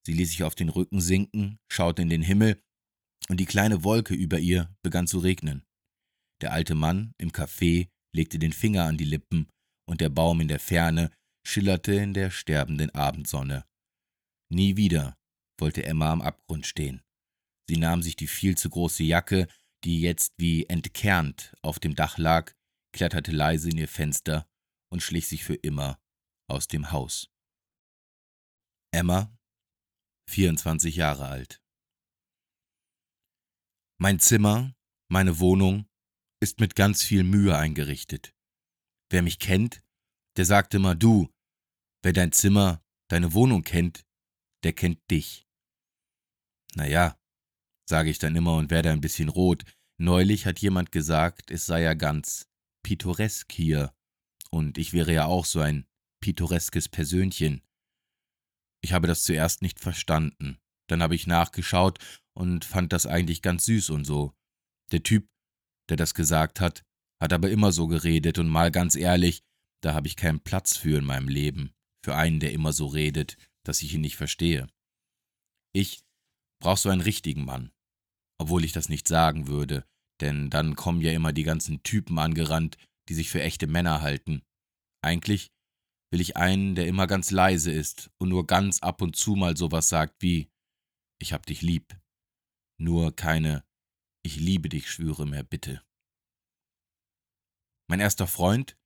Sie 0.05 0.13
ließ 0.13 0.29
sich 0.29 0.43
auf 0.43 0.55
den 0.55 0.69
Rücken 0.69 1.01
sinken, 1.01 1.59
schaute 1.69 2.01
in 2.01 2.09
den 2.09 2.21
Himmel, 2.21 2.61
und 3.27 3.39
die 3.41 3.45
kleine 3.45 3.83
Wolke 3.83 4.13
über 4.13 4.39
ihr 4.39 4.73
begann 4.81 5.07
zu 5.07 5.19
regnen. 5.19 5.66
Der 6.41 6.53
alte 6.53 6.75
Mann 6.75 7.13
im 7.17 7.31
Café 7.31 7.89
legte 8.13 8.39
den 8.39 8.53
Finger 8.53 8.85
an 8.85 8.97
die 8.97 9.05
Lippen, 9.05 9.49
und 9.89 10.01
der 10.01 10.09
Baum 10.09 10.41
in 10.41 10.47
der 10.47 10.59
Ferne 10.59 11.11
schillerte 11.45 11.93
in 11.93 12.13
der 12.13 12.29
sterbenden 12.29 12.89
Abendsonne. 12.91 13.65
Nie 14.49 14.75
wieder 14.75 15.17
wollte 15.59 15.85
Emma 15.85 16.11
am 16.11 16.21
Abgrund 16.21 16.65
stehen. 16.65 17.01
Sie 17.69 17.77
nahm 17.77 18.03
sich 18.03 18.15
die 18.15 18.27
viel 18.27 18.57
zu 18.57 18.69
große 18.69 19.03
Jacke, 19.03 19.47
die 19.83 20.01
jetzt 20.01 20.33
wie 20.37 20.65
entkernt 20.65 21.55
auf 21.61 21.79
dem 21.79 21.95
Dach 21.95 22.17
lag, 22.17 22.53
kletterte 22.93 23.31
leise 23.31 23.69
in 23.69 23.77
ihr 23.77 23.87
Fenster 23.87 24.47
und 24.91 25.01
schlich 25.01 25.27
sich 25.27 25.43
für 25.43 25.55
immer 25.55 25.99
aus 26.49 26.67
dem 26.67 26.91
Haus. 26.91 27.29
Emma, 28.93 29.37
24 30.29 30.95
Jahre 30.95 31.27
alt. 31.27 31.61
Mein 33.99 34.19
Zimmer, 34.19 34.75
meine 35.09 35.39
Wohnung, 35.39 35.87
ist 36.39 36.59
mit 36.59 36.75
ganz 36.75 37.03
viel 37.03 37.23
Mühe 37.23 37.57
eingerichtet. 37.57 38.33
Wer 39.09 39.21
mich 39.21 39.39
kennt, 39.39 39.81
der 40.37 40.45
sagt 40.45 40.73
immer 40.73 40.95
du. 40.95 41.29
Wer 42.03 42.13
dein 42.13 42.31
Zimmer, 42.31 42.83
deine 43.09 43.33
Wohnung 43.33 43.63
kennt, 43.63 44.05
der 44.63 44.73
kennt 44.73 44.99
dich. 45.09 45.47
Naja, 46.75 47.17
sage 47.89 48.09
ich 48.09 48.19
dann 48.19 48.35
immer 48.35 48.55
und 48.55 48.69
werde 48.69 48.91
ein 48.91 49.01
bisschen 49.01 49.29
rot. 49.29 49.63
Neulich 49.99 50.45
hat 50.45 50.59
jemand 50.59 50.91
gesagt, 50.91 51.49
es 51.49 51.65
sei 51.65 51.81
ja 51.81 51.93
ganz 51.93 52.47
pittoresk 52.83 53.51
hier. 53.51 53.93
Und 54.51 54.77
ich 54.77 54.93
wäre 54.93 55.13
ja 55.13 55.25
auch 55.25 55.45
so 55.45 55.59
ein 55.59 55.85
pittoreskes 56.21 56.89
Persönchen. 56.89 57.61
Ich 58.81 58.93
habe 58.93 59.07
das 59.07 59.23
zuerst 59.23 59.61
nicht 59.61 59.79
verstanden. 59.79 60.59
Dann 60.87 61.01
habe 61.01 61.15
ich 61.15 61.27
nachgeschaut 61.27 61.99
und 62.33 62.63
fand 62.63 62.93
das 62.93 63.05
eigentlich 63.05 63.41
ganz 63.41 63.65
süß 63.65 63.89
und 63.89 64.05
so. 64.05 64.33
Der 64.91 65.03
Typ, 65.03 65.27
der 65.89 65.97
das 65.97 66.13
gesagt 66.13 66.59
hat, 66.59 66.83
hat 67.21 67.33
aber 67.33 67.49
immer 67.49 67.71
so 67.71 67.87
geredet 67.87 68.39
und 68.39 68.47
mal 68.47 68.71
ganz 68.71 68.95
ehrlich, 68.95 69.41
da 69.81 69.93
habe 69.93 70.07
ich 70.07 70.15
keinen 70.15 70.39
Platz 70.39 70.75
für 70.75 70.97
in 70.97 71.05
meinem 71.05 71.27
Leben, 71.27 71.73
für 72.03 72.15
einen, 72.15 72.39
der 72.39 72.51
immer 72.51 72.73
so 72.73 72.87
redet, 72.87 73.37
dass 73.63 73.81
ich 73.81 73.93
ihn 73.93 74.01
nicht 74.01 74.15
verstehe. 74.15 74.67
Ich 75.73 76.03
brauche 76.61 76.79
so 76.79 76.89
einen 76.89 77.01
richtigen 77.01 77.45
Mann, 77.45 77.71
obwohl 78.39 78.63
ich 78.63 78.71
das 78.71 78.89
nicht 78.89 79.07
sagen 79.07 79.47
würde, 79.47 79.85
denn 80.21 80.49
dann 80.49 80.75
kommen 80.75 81.01
ja 81.01 81.11
immer 81.11 81.33
die 81.33 81.43
ganzen 81.43 81.83
Typen 81.83 82.17
angerannt, 82.17 82.77
die 83.09 83.13
sich 83.13 83.29
für 83.29 83.41
echte 83.41 83.67
Männer 83.67 84.01
halten. 84.01 84.41
Eigentlich 85.03 85.51
will 86.11 86.21
ich 86.21 86.37
einen, 86.37 86.75
der 86.75 86.87
immer 86.87 87.07
ganz 87.07 87.31
leise 87.31 87.71
ist 87.71 88.09
und 88.17 88.29
nur 88.29 88.47
ganz 88.47 88.79
ab 88.79 89.01
und 89.01 89.15
zu 89.15 89.35
mal 89.35 89.57
sowas 89.57 89.89
sagt 89.89 90.21
wie 90.21 90.49
Ich 91.19 91.33
hab 91.33 91.45
dich 91.45 91.61
lieb. 91.61 91.99
Nur 92.79 93.15
keine 93.15 93.63
Ich 94.27 94.35
liebe 94.35 94.67
dich 94.67 94.91
Schwüre 94.91 95.25
mehr, 95.25 95.43
bitte. 95.43 95.81
Mein 97.89 98.01
erster 98.01 98.27
Freund, 98.27 98.77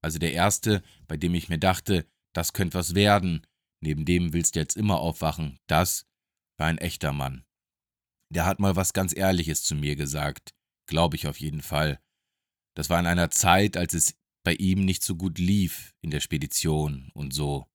also 0.00 0.20
der 0.20 0.32
erste, 0.32 0.80
bei 1.08 1.16
dem 1.16 1.34
ich 1.34 1.48
mir 1.48 1.58
dachte, 1.58 2.08
das 2.32 2.52
könnte 2.52 2.78
was 2.78 2.94
werden, 2.94 3.44
neben 3.82 4.04
dem 4.04 4.32
willst 4.32 4.54
du 4.54 4.60
jetzt 4.60 4.76
immer 4.76 5.00
aufwachen, 5.00 5.58
das 5.66 6.06
war 6.56 6.68
ein 6.68 6.78
echter 6.78 7.12
Mann. 7.12 7.44
Der 8.32 8.46
hat 8.46 8.60
mal 8.60 8.76
was 8.76 8.92
ganz 8.92 9.12
Ehrliches 9.12 9.64
zu 9.64 9.74
mir 9.74 9.96
gesagt, 9.96 10.54
glaube 10.88 11.16
ich 11.16 11.26
auf 11.26 11.40
jeden 11.40 11.62
Fall. 11.62 12.00
Das 12.76 12.88
war 12.88 13.00
in 13.00 13.06
einer 13.06 13.32
Zeit, 13.32 13.76
als 13.76 13.92
es 13.92 14.14
bei 14.44 14.54
ihm 14.54 14.84
nicht 14.84 15.02
so 15.02 15.16
gut 15.16 15.40
lief 15.40 15.96
in 16.00 16.12
der 16.12 16.20
Spedition 16.20 17.10
und 17.12 17.34
so. 17.34 17.66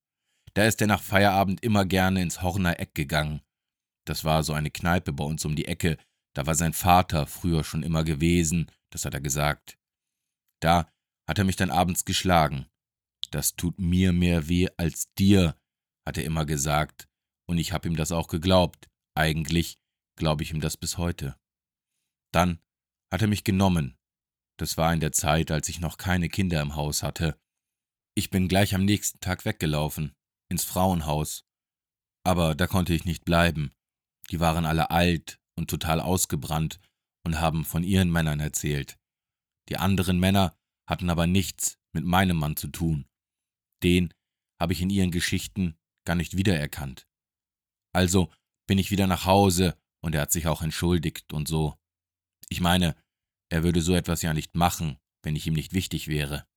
Da 0.53 0.63
ist 0.63 0.80
er 0.80 0.88
nach 0.88 1.03
Feierabend 1.03 1.62
immer 1.62 1.84
gerne 1.84 2.22
ins 2.22 2.41
Horner 2.41 2.80
Eck 2.80 2.96
gegangen. 2.96 3.41
Das 4.08 4.24
war 4.24 4.46
so 4.46 4.53
eine 4.53 4.72
Kneipe 4.72 5.12
bei 5.12 5.25
uns 5.25 5.44
um 5.44 5.58
die 5.58 5.65
Ecke, 5.65 5.98
da 6.34 6.46
war 6.46 6.56
sein 6.56 6.74
Vater 6.74 7.28
früher 7.28 7.64
schon 7.64 7.84
immer 7.84 8.04
gewesen, 8.04 8.72
das 8.92 9.06
hat 9.06 9.14
er 9.14 9.22
gesagt. 9.22 9.78
Da 10.62 10.92
hat 11.28 11.38
er 11.38 11.44
mich 11.44 11.56
dann 11.56 11.72
abends 11.72 12.06
geschlagen. 12.06 12.68
Das 13.32 13.56
tut 13.56 13.80
mir 13.80 14.14
mehr 14.14 14.48
weh 14.48 14.68
als 14.78 15.14
dir, 15.14 15.58
hat 16.06 16.18
er 16.18 16.26
immer 16.26 16.46
gesagt, 16.46 17.08
und 17.48 17.58
ich 17.58 17.72
hab 17.74 17.86
ihm 17.86 17.96
das 17.96 18.12
auch 18.12 18.28
geglaubt. 18.28 18.90
Eigentlich 19.16 19.78
glaube 20.18 20.44
ich 20.44 20.52
ihm 20.52 20.62
das 20.62 20.78
bis 20.78 20.98
heute. 20.98 21.38
Dann 22.34 22.60
hat 23.12 23.22
er 23.22 23.28
mich 23.28 23.44
genommen, 23.44 23.98
das 24.58 24.78
war 24.78 24.94
in 24.94 25.00
der 25.00 25.12
Zeit, 25.12 25.52
als 25.52 25.68
ich 25.70 25.80
noch 25.80 25.98
keine 25.98 26.30
Kinder 26.30 26.62
im 26.62 26.76
Haus 26.76 27.04
hatte. 27.04 27.40
Ich 28.16 28.30
bin 28.30 28.48
gleich 28.48 28.76
am 28.76 28.86
nächsten 28.86 29.20
Tag 29.20 29.46
weggelaufen, 29.46 30.16
ins 30.50 30.64
Frauenhaus. 30.64 31.46
Aber 32.24 32.56
da 32.56 32.68
konnte 32.68 32.94
ich 32.94 33.06
nicht 33.06 33.26
bleiben. 33.26 33.74
Die 34.30 34.40
waren 34.40 34.66
alle 34.66 34.92
alt 34.92 35.40
und 35.62 35.70
total 35.70 36.00
ausgebrannt 36.00 36.80
und 37.24 37.39
haben 37.39 37.65
von 37.65 37.84
ihren 37.84 38.12
Männern 38.12 38.39
erzählt. 38.39 38.98
Die 39.70 39.77
anderen 39.77 40.20
Männer 40.20 40.58
hatten 40.89 41.10
aber 41.12 41.27
nichts 41.27 41.77
mit 41.94 42.03
meinem 42.03 42.38
Mann 42.38 42.58
zu 42.58 42.68
tun. 42.68 43.06
Den 43.84 44.12
habe 44.60 44.74
ich 44.74 44.82
in 44.82 44.89
ihren 44.89 45.12
Geschichten 45.12 45.77
gar 46.03 46.15
nicht 46.15 46.36
wiedererkannt. 46.36 47.08
Also 47.94 48.32
bin 48.68 48.80
ich 48.80 48.89
wieder 48.89 49.06
nach 49.06 49.25
Hause 49.25 49.77
und 50.03 50.15
er 50.15 50.22
hat 50.22 50.32
sich 50.32 50.48
auch 50.48 50.63
entschuldigt 50.63 51.32
und 51.32 51.48
so. 51.48 51.77
Ich 52.50 52.60
meine, 52.60 52.96
er 53.50 53.63
würde 53.63 53.82
so 53.82 53.94
etwas 53.94 54.24
ja 54.24 54.34
nicht 54.34 54.56
machen, 54.56 54.98
wenn 55.22 55.36
ich 55.36 55.46
ihm 55.46 55.53
nicht 55.53 55.74
wichtig 55.74 56.08
wäre. 56.08 56.48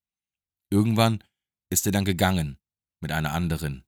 Irgendwann 0.71 1.23
ist 1.69 1.85
er 1.85 1.91
dann 1.91 2.05
gegangen 2.05 2.57
mit 3.01 3.11
einer 3.11 3.33
anderen. 3.33 3.85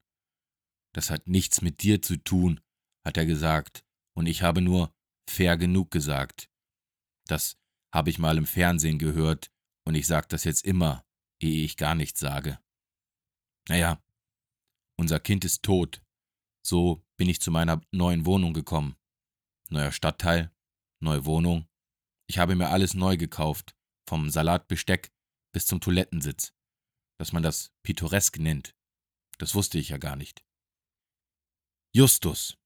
Das 0.94 1.10
hat 1.10 1.28
nichts 1.28 1.62
mit 1.62 1.82
dir 1.82 2.04
zu 2.04 2.18
tun, 2.18 2.62
hat 3.04 3.18
er 3.18 3.26
gesagt, 3.26 3.84
und 4.16 4.28
ich 4.28 4.44
habe 4.44 4.62
nur 4.62 4.94
fair 5.30 5.58
genug 5.58 5.92
gesagt. 5.92 6.50
Das 7.28 7.58
habe 7.94 8.10
ich 8.10 8.20
mal 8.20 8.38
im 8.38 8.46
Fernsehen 8.46 9.00
gehört, 9.00 9.52
und 9.86 9.96
ich 9.96 10.08
sage 10.08 10.28
das 10.30 10.44
jetzt 10.44 10.66
immer, 10.66 11.06
ehe 11.40 11.64
ich 11.64 11.78
gar 11.78 11.96
nichts 11.96 12.20
sage. 12.20 12.60
Naja, 13.70 14.02
unser 14.98 15.20
Kind 15.20 15.46
ist 15.46 15.64
tot. 15.64 16.02
So 16.66 17.06
bin 17.18 17.30
ich 17.30 17.40
zu 17.40 17.52
meiner 17.52 17.82
neuen 17.92 18.26
Wohnung 18.26 18.54
gekommen. 18.54 18.96
Neuer 19.70 19.92
Stadtteil, 19.92 20.52
neue 21.00 21.26
Wohnung. 21.26 21.68
Ich 22.28 22.38
habe 22.40 22.56
mir 22.56 22.70
alles 22.70 22.94
neu 22.94 23.18
gekauft, 23.18 23.76
vom 24.08 24.30
Salatbesteck 24.30 25.12
bis 25.54 25.66
zum 25.66 25.80
Toilettensitz. 25.80 26.54
Dass 27.18 27.32
man 27.32 27.44
das 27.44 27.72
pittoresk 27.84 28.38
nennt, 28.40 28.76
das 29.38 29.56
wusste 29.56 29.80
ich 29.80 29.90
ja 29.90 29.98
gar 29.98 30.16
nicht. 30.16 30.44
Justus. 31.94 32.58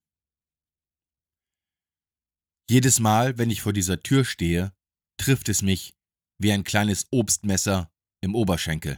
Jedes 2.71 3.01
Mal, 3.01 3.37
wenn 3.37 3.49
ich 3.49 3.61
vor 3.61 3.73
dieser 3.73 4.01
Tür 4.01 4.23
stehe, 4.23 4.71
trifft 5.17 5.49
es 5.49 5.61
mich 5.61 5.93
wie 6.37 6.53
ein 6.53 6.63
kleines 6.63 7.05
Obstmesser 7.11 7.91
im 8.21 8.33
Oberschenkel. 8.33 8.97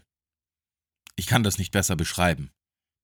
Ich 1.15 1.25
kann 1.25 1.41
das 1.41 1.57
nicht 1.57 1.71
besser 1.71 1.95
beschreiben. 1.95 2.51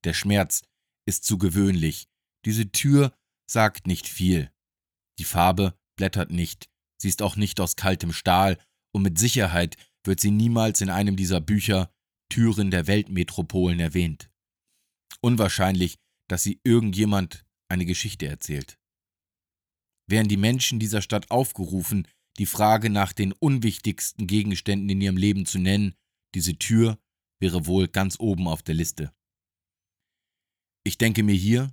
Der 0.03 0.13
Schmerz 0.13 0.61
ist 1.07 1.23
zu 1.23 1.39
gewöhnlich. 1.39 2.07
Diese 2.45 2.71
Tür 2.71 3.17
sagt 3.49 3.87
nicht 3.87 4.07
viel. 4.07 4.51
Die 5.17 5.23
Farbe 5.23 5.73
blättert 5.95 6.29
nicht. 6.29 6.69
Sie 7.01 7.09
ist 7.09 7.23
auch 7.23 7.35
nicht 7.35 7.59
aus 7.59 7.75
kaltem 7.75 8.13
Stahl 8.13 8.59
und 8.93 9.01
mit 9.01 9.17
Sicherheit 9.17 9.75
wird 10.03 10.19
sie 10.19 10.29
niemals 10.29 10.81
in 10.81 10.91
einem 10.91 11.15
dieser 11.15 11.41
Bücher 11.41 11.91
Türen 12.31 12.69
der 12.69 12.85
Weltmetropolen 12.85 13.79
erwähnt. 13.79 14.29
Unwahrscheinlich, 15.19 15.97
dass 16.27 16.43
sie 16.43 16.61
irgendjemand 16.63 17.43
eine 17.69 17.87
Geschichte 17.87 18.27
erzählt. 18.27 18.78
Wären 20.09 20.27
die 20.27 20.37
Menschen 20.37 20.79
dieser 20.79 21.03
Stadt 21.03 21.29
aufgerufen, 21.29 22.07
die 22.39 22.47
Frage 22.47 22.89
nach 22.89 23.13
den 23.13 23.31
unwichtigsten 23.31 24.25
Gegenständen 24.25 24.89
in 24.89 25.01
ihrem 25.01 25.17
Leben 25.17 25.45
zu 25.45 25.59
nennen, 25.59 25.93
diese 26.33 26.57
Tür 26.57 26.97
wäre 27.39 27.67
wohl 27.67 27.87
ganz 27.87 28.19
oben 28.19 28.47
auf 28.47 28.63
der 28.63 28.75
Liste. 28.75 29.13
Ich 30.83 30.97
denke 30.97 31.21
mir 31.21 31.35
hier, 31.35 31.71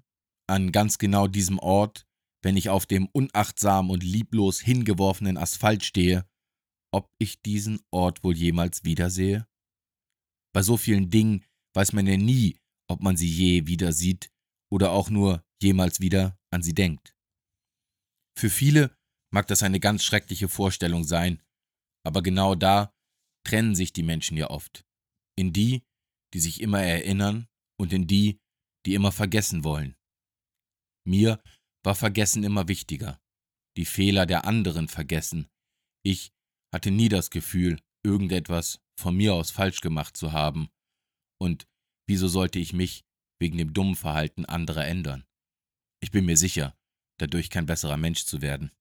an 0.49 0.71
ganz 0.71 0.99
genau 0.99 1.27
diesem 1.29 1.59
Ort, 1.59 2.07
wenn 2.43 2.57
ich 2.57 2.69
auf 2.69 2.85
dem 2.85 3.07
unachtsam 3.07 3.91
und 3.91 4.03
lieblos 4.03 4.61
hingeworfenen 4.61 5.39
Asphalt 5.39 5.83
stehe, 5.83 6.29
ob 6.93 7.11
ich 7.19 7.41
diesen 7.41 7.81
Ort 7.91 8.23
wohl 8.23 8.37
jemals 8.37 8.85
wiedersehe? 8.85 9.47
Bei 10.53 10.63
so 10.63 10.77
vielen 10.77 11.11
Dingen 11.11 11.45
weiß 11.75 11.93
man 11.93 12.07
ja 12.07 12.17
nie, 12.17 12.59
ob 12.89 13.03
man 13.03 13.17
sie 13.17 13.29
je 13.29 13.67
wieder 13.67 13.93
sieht 13.93 14.31
oder 14.71 14.93
auch 14.93 15.11
nur 15.11 15.45
jemals 15.63 16.01
wieder 16.01 16.39
an 16.51 16.63
sie 16.63 16.75
denkt. 16.75 17.16
Für 18.39 18.51
viele 18.51 18.97
mag 19.33 19.47
das 19.47 19.63
eine 19.63 19.81
ganz 19.81 20.05
schreckliche 20.05 20.49
Vorstellung 20.49 21.05
sein, 21.05 21.43
aber 22.05 22.23
genau 22.23 22.55
da 22.55 22.95
trennen 23.45 23.75
sich 23.75 23.93
die 23.93 24.03
Menschen 24.03 24.37
ja 24.37 24.51
oft. 24.51 24.85
In 25.37 25.53
die, 25.53 25.85
die 26.35 26.41
sich 26.41 26.61
immer 26.61 26.83
erinnern 26.83 27.49
und 27.79 27.93
in 27.93 28.07
die, 28.07 28.41
die 28.85 28.95
immer 28.95 29.13
vergessen 29.13 29.65
wollen. 29.65 29.97
Mir 31.07 31.43
war 31.85 31.95
Vergessen 31.95 32.45
immer 32.45 32.69
wichtiger. 32.69 33.21
Die 33.77 33.85
Fehler 33.85 34.27
der 34.27 34.45
anderen 34.45 34.89
vergessen. 34.89 35.49
Ich 36.05 36.33
hatte 36.75 36.91
nie 36.91 37.09
das 37.09 37.31
Gefühl, 37.31 37.81
irgendetwas 38.05 38.81
von 38.99 39.17
mir 39.17 39.35
aus 39.35 39.51
falsch 39.51 39.81
gemacht 39.81 40.17
zu 40.17 40.33
haben. 40.33 40.69
Und 41.41 41.67
wieso 42.09 42.29
sollte 42.29 42.59
ich 42.59 42.73
mich 42.73 43.05
wegen 43.41 43.59
dem 43.59 43.73
dummen 43.73 43.97
Verhalten 43.97 44.45
anderer 44.45 44.87
ändern? 44.87 45.25
Ich 46.01 46.11
bin 46.11 46.25
mir 46.25 46.37
sicher, 46.37 46.77
dadurch 47.19 47.51
kein 47.51 47.67
besserer 47.67 47.97
Mensch 47.97 48.25
zu 48.25 48.43
werden. 48.43 48.73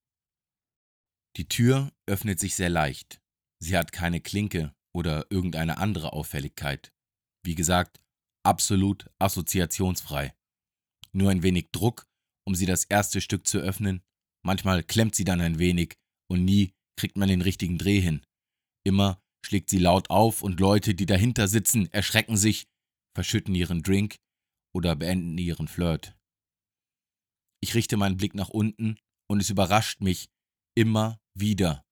Die 1.37 1.47
Tür 1.47 1.91
öffnet 2.05 2.39
sich 2.39 2.55
sehr 2.55 2.69
leicht. 2.69 3.21
Sie 3.59 3.77
hat 3.77 3.91
keine 3.91 4.21
Klinke 4.21 4.73
oder 4.93 5.25
irgendeine 5.29 5.77
andere 5.77 6.13
Auffälligkeit. 6.13 6.93
Wie 7.43 7.55
gesagt, 7.55 8.01
absolut 8.43 9.09
assoziationsfrei. 9.19 10.33
Nur 11.11 11.31
ein 11.31 11.43
wenig 11.43 11.69
Druck, 11.71 12.07
um 12.45 12.55
sie 12.55 12.65
das 12.65 12.85
erste 12.85 13.21
Stück 13.21 13.47
zu 13.47 13.57
öffnen. 13.59 14.01
Manchmal 14.45 14.83
klemmt 14.83 15.15
sie 15.15 15.23
dann 15.25 15.41
ein 15.41 15.59
wenig 15.59 15.97
und 16.29 16.45
nie 16.45 16.73
kriegt 16.97 17.17
man 17.17 17.27
den 17.27 17.41
richtigen 17.41 17.77
Dreh 17.77 17.99
hin. 17.99 18.21
Immer 18.85 19.21
schlägt 19.45 19.69
sie 19.69 19.79
laut 19.79 20.09
auf 20.09 20.41
und 20.41 20.59
Leute, 20.59 20.95
die 20.95 21.05
dahinter 21.05 21.47
sitzen, 21.47 21.91
erschrecken 21.91 22.37
sich, 22.37 22.67
verschütten 23.15 23.55
ihren 23.55 23.83
Drink 23.83 24.17
oder 24.73 24.95
beenden 24.95 25.37
ihren 25.37 25.67
Flirt. 25.67 26.14
Ich 27.65 27.73
richte 27.73 27.97
meinen 27.97 28.15
Blick 28.15 28.35
nach 28.35 28.49
unten 28.49 28.99
und 29.27 29.41
es 29.41 29.49
überrascht 29.49 29.99
mich 29.99 30.29
immer 30.77 31.19
wieder, 31.33 31.83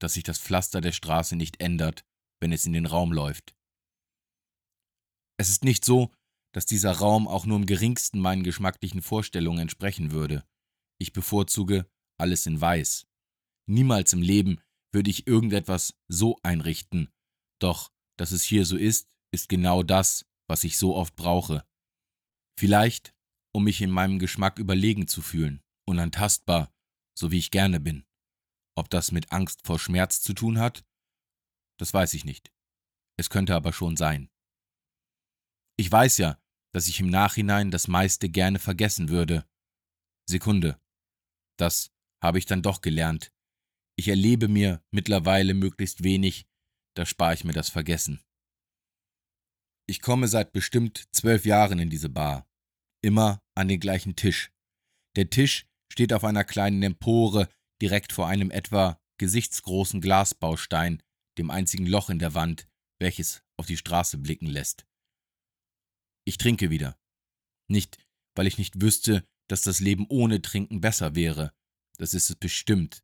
dass 0.00 0.14
sich 0.14 0.24
das 0.24 0.38
Pflaster 0.38 0.80
der 0.80 0.92
Straße 0.92 1.36
nicht 1.36 1.60
ändert, 1.60 2.06
wenn 2.40 2.50
es 2.50 2.64
in 2.64 2.72
den 2.72 2.86
Raum 2.86 3.12
läuft. 3.12 3.54
Es 5.38 5.50
ist 5.50 5.64
nicht 5.64 5.84
so, 5.84 6.10
dass 6.54 6.64
dieser 6.64 6.92
Raum 6.92 7.28
auch 7.28 7.44
nur 7.44 7.58
im 7.58 7.66
geringsten 7.66 8.20
meinen 8.20 8.42
geschmacklichen 8.42 9.02
Vorstellungen 9.02 9.58
entsprechen 9.58 10.12
würde. 10.12 10.48
Ich 10.98 11.12
bevorzuge 11.12 11.86
alles 12.18 12.46
in 12.46 12.58
Weiß. 12.58 13.06
Niemals 13.68 14.14
im 14.14 14.22
Leben 14.22 14.62
würde 14.94 15.10
ich 15.10 15.26
irgendetwas 15.26 15.94
so 16.08 16.38
einrichten, 16.42 17.12
doch 17.60 17.92
dass 18.16 18.32
es 18.32 18.44
hier 18.44 18.64
so 18.64 18.78
ist, 18.78 19.10
ist 19.30 19.50
genau 19.50 19.82
das, 19.82 20.24
was 20.48 20.64
ich 20.64 20.78
so 20.78 20.96
oft 20.96 21.16
brauche. 21.16 21.66
Vielleicht, 22.58 23.12
um 23.52 23.64
mich 23.64 23.80
in 23.80 23.90
meinem 23.90 24.18
Geschmack 24.18 24.58
überlegen 24.58 25.08
zu 25.08 25.22
fühlen, 25.22 25.62
unantastbar, 25.86 26.72
so 27.16 27.30
wie 27.30 27.38
ich 27.38 27.50
gerne 27.50 27.80
bin. 27.80 28.04
Ob 28.76 28.90
das 28.90 29.12
mit 29.12 29.32
Angst 29.32 29.66
vor 29.66 29.78
Schmerz 29.78 30.20
zu 30.20 30.34
tun 30.34 30.58
hat? 30.58 30.84
Das 31.78 31.92
weiß 31.92 32.14
ich 32.14 32.24
nicht. 32.24 32.52
Es 33.18 33.30
könnte 33.30 33.54
aber 33.54 33.72
schon 33.72 33.96
sein. 33.96 34.30
Ich 35.76 35.90
weiß 35.90 36.18
ja, 36.18 36.40
dass 36.72 36.88
ich 36.88 37.00
im 37.00 37.08
Nachhinein 37.08 37.70
das 37.70 37.88
meiste 37.88 38.28
gerne 38.28 38.58
vergessen 38.58 39.08
würde. 39.08 39.48
Sekunde. 40.28 40.80
Das 41.58 41.90
habe 42.22 42.38
ich 42.38 42.46
dann 42.46 42.62
doch 42.62 42.80
gelernt. 42.80 43.32
Ich 43.96 44.08
erlebe 44.08 44.48
mir 44.48 44.84
mittlerweile 44.90 45.54
möglichst 45.54 46.04
wenig, 46.04 46.46
da 46.94 47.04
spare 47.04 47.34
ich 47.34 47.44
mir 47.44 47.52
das 47.52 47.68
Vergessen. 47.68 48.22
Ich 49.88 50.02
komme 50.02 50.28
seit 50.28 50.52
bestimmt 50.52 51.08
zwölf 51.12 51.46
Jahren 51.46 51.78
in 51.78 51.90
diese 51.90 52.08
Bar. 52.08 52.47
Immer 53.08 53.42
an 53.54 53.68
den 53.68 53.80
gleichen 53.80 54.16
Tisch. 54.16 54.52
Der 55.16 55.30
Tisch 55.30 55.66
steht 55.90 56.12
auf 56.12 56.24
einer 56.24 56.44
kleinen 56.44 56.82
Empore 56.82 57.48
direkt 57.80 58.12
vor 58.12 58.28
einem 58.28 58.50
etwa 58.50 59.00
gesichtsgroßen 59.16 60.02
Glasbaustein, 60.02 61.02
dem 61.38 61.50
einzigen 61.50 61.86
Loch 61.86 62.10
in 62.10 62.18
der 62.18 62.34
Wand, 62.34 62.68
welches 63.00 63.42
auf 63.56 63.64
die 63.64 63.78
Straße 63.78 64.18
blicken 64.18 64.44
lässt. 64.44 64.86
Ich 66.26 66.36
trinke 66.36 66.68
wieder. 66.68 66.98
Nicht, 67.66 67.96
weil 68.34 68.46
ich 68.46 68.58
nicht 68.58 68.82
wüsste, 68.82 69.26
dass 69.48 69.62
das 69.62 69.80
Leben 69.80 70.04
ohne 70.10 70.42
Trinken 70.42 70.82
besser 70.82 71.14
wäre. 71.14 71.54
Das 71.96 72.12
ist 72.12 72.28
es 72.28 72.36
bestimmt. 72.36 73.02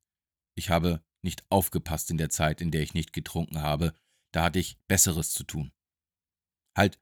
Ich 0.54 0.68
habe 0.68 1.02
nicht 1.22 1.50
aufgepasst 1.50 2.10
in 2.10 2.18
der 2.18 2.28
Zeit, 2.28 2.60
in 2.60 2.70
der 2.70 2.82
ich 2.82 2.92
nicht 2.92 3.14
getrunken 3.14 3.62
habe. 3.62 3.94
Da 4.34 4.42
hatte 4.42 4.58
ich 4.58 4.76
Besseres 4.86 5.30
zu 5.30 5.44
tun. 5.44 5.72
Halt, 6.76 7.00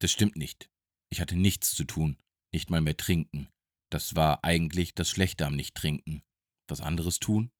das 0.00 0.12
stimmt 0.12 0.36
nicht. 0.36 0.70
Ich 1.14 1.20
hatte 1.20 1.36
nichts 1.36 1.76
zu 1.76 1.84
tun, 1.84 2.16
nicht 2.52 2.70
mal 2.70 2.80
mehr 2.80 2.96
trinken. 2.96 3.48
Das 3.88 4.16
war 4.16 4.42
eigentlich 4.42 4.96
das 4.96 5.08
Schlechte 5.08 5.46
am 5.46 5.54
Nicht-Trinken. 5.54 6.24
Was 6.66 6.80
anderes 6.80 7.20
tun? 7.20 7.52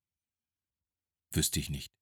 Wüsste 1.33 1.61
ich 1.61 1.71
nicht. 1.71 1.95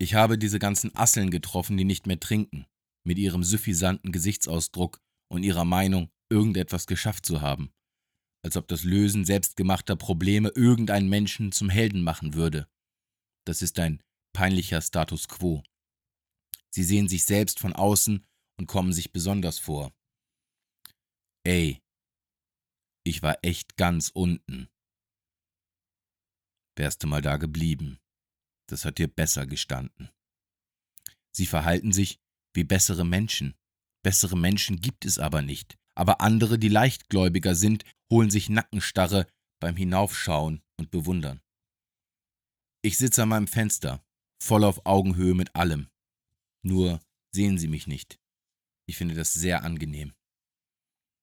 Ich 0.00 0.14
habe 0.14 0.36
diese 0.36 0.58
ganzen 0.58 0.96
Asseln 0.96 1.30
getroffen, 1.30 1.76
die 1.76 1.84
nicht 1.84 2.08
mehr 2.08 2.18
trinken 2.18 2.66
mit 3.06 3.18
ihrem 3.18 3.44
suffisanten 3.44 4.10
Gesichtsausdruck 4.10 5.00
und 5.28 5.44
ihrer 5.44 5.64
Meinung, 5.64 6.10
irgendetwas 6.28 6.88
geschafft 6.88 7.24
zu 7.24 7.40
haben, 7.40 7.72
als 8.42 8.56
ob 8.56 8.66
das 8.66 8.82
Lösen 8.82 9.24
selbstgemachter 9.24 9.94
Probleme 9.94 10.48
irgendeinen 10.56 11.08
Menschen 11.08 11.52
zum 11.52 11.70
Helden 11.70 12.02
machen 12.02 12.34
würde. 12.34 12.66
Das 13.46 13.62
ist 13.62 13.78
ein 13.78 14.02
peinlicher 14.32 14.82
Status 14.82 15.28
quo. 15.28 15.62
Sie 16.68 16.82
sehen 16.82 17.06
sich 17.06 17.22
selbst 17.22 17.60
von 17.60 17.74
außen 17.74 18.26
und 18.58 18.66
kommen 18.66 18.92
sich 18.92 19.12
besonders 19.12 19.58
vor. 19.58 19.92
Ey, 21.44 21.80
ich 23.04 23.22
war 23.22 23.38
echt 23.42 23.76
ganz 23.76 24.10
unten. 24.10 24.68
Wärst 26.76 27.02
du 27.02 27.06
mal 27.06 27.22
da 27.22 27.36
geblieben, 27.38 27.98
das 28.68 28.84
hat 28.84 28.98
dir 28.98 29.08
besser 29.08 29.46
gestanden. 29.46 30.10
Sie 31.32 31.46
verhalten 31.46 31.92
sich, 31.92 32.20
wie 32.54 32.64
bessere 32.64 33.04
Menschen. 33.04 33.54
Bessere 34.04 34.36
Menschen 34.36 34.80
gibt 34.80 35.04
es 35.04 35.18
aber 35.18 35.42
nicht. 35.42 35.78
Aber 35.94 36.20
andere, 36.20 36.58
die 36.58 36.68
leichtgläubiger 36.68 37.54
sind, 37.54 37.84
holen 38.12 38.30
sich 38.30 38.48
Nackenstarre 38.48 39.26
beim 39.60 39.76
Hinaufschauen 39.76 40.62
und 40.78 40.90
Bewundern. 40.90 41.40
Ich 42.82 42.96
sitze 42.96 43.24
an 43.24 43.30
meinem 43.30 43.48
Fenster, 43.48 44.04
voll 44.40 44.64
auf 44.64 44.86
Augenhöhe 44.86 45.34
mit 45.34 45.56
allem. 45.56 45.88
Nur 46.62 47.00
sehen 47.34 47.58
sie 47.58 47.68
mich 47.68 47.86
nicht. 47.86 48.20
Ich 48.88 48.96
finde 48.96 49.14
das 49.14 49.34
sehr 49.34 49.64
angenehm. 49.64 50.14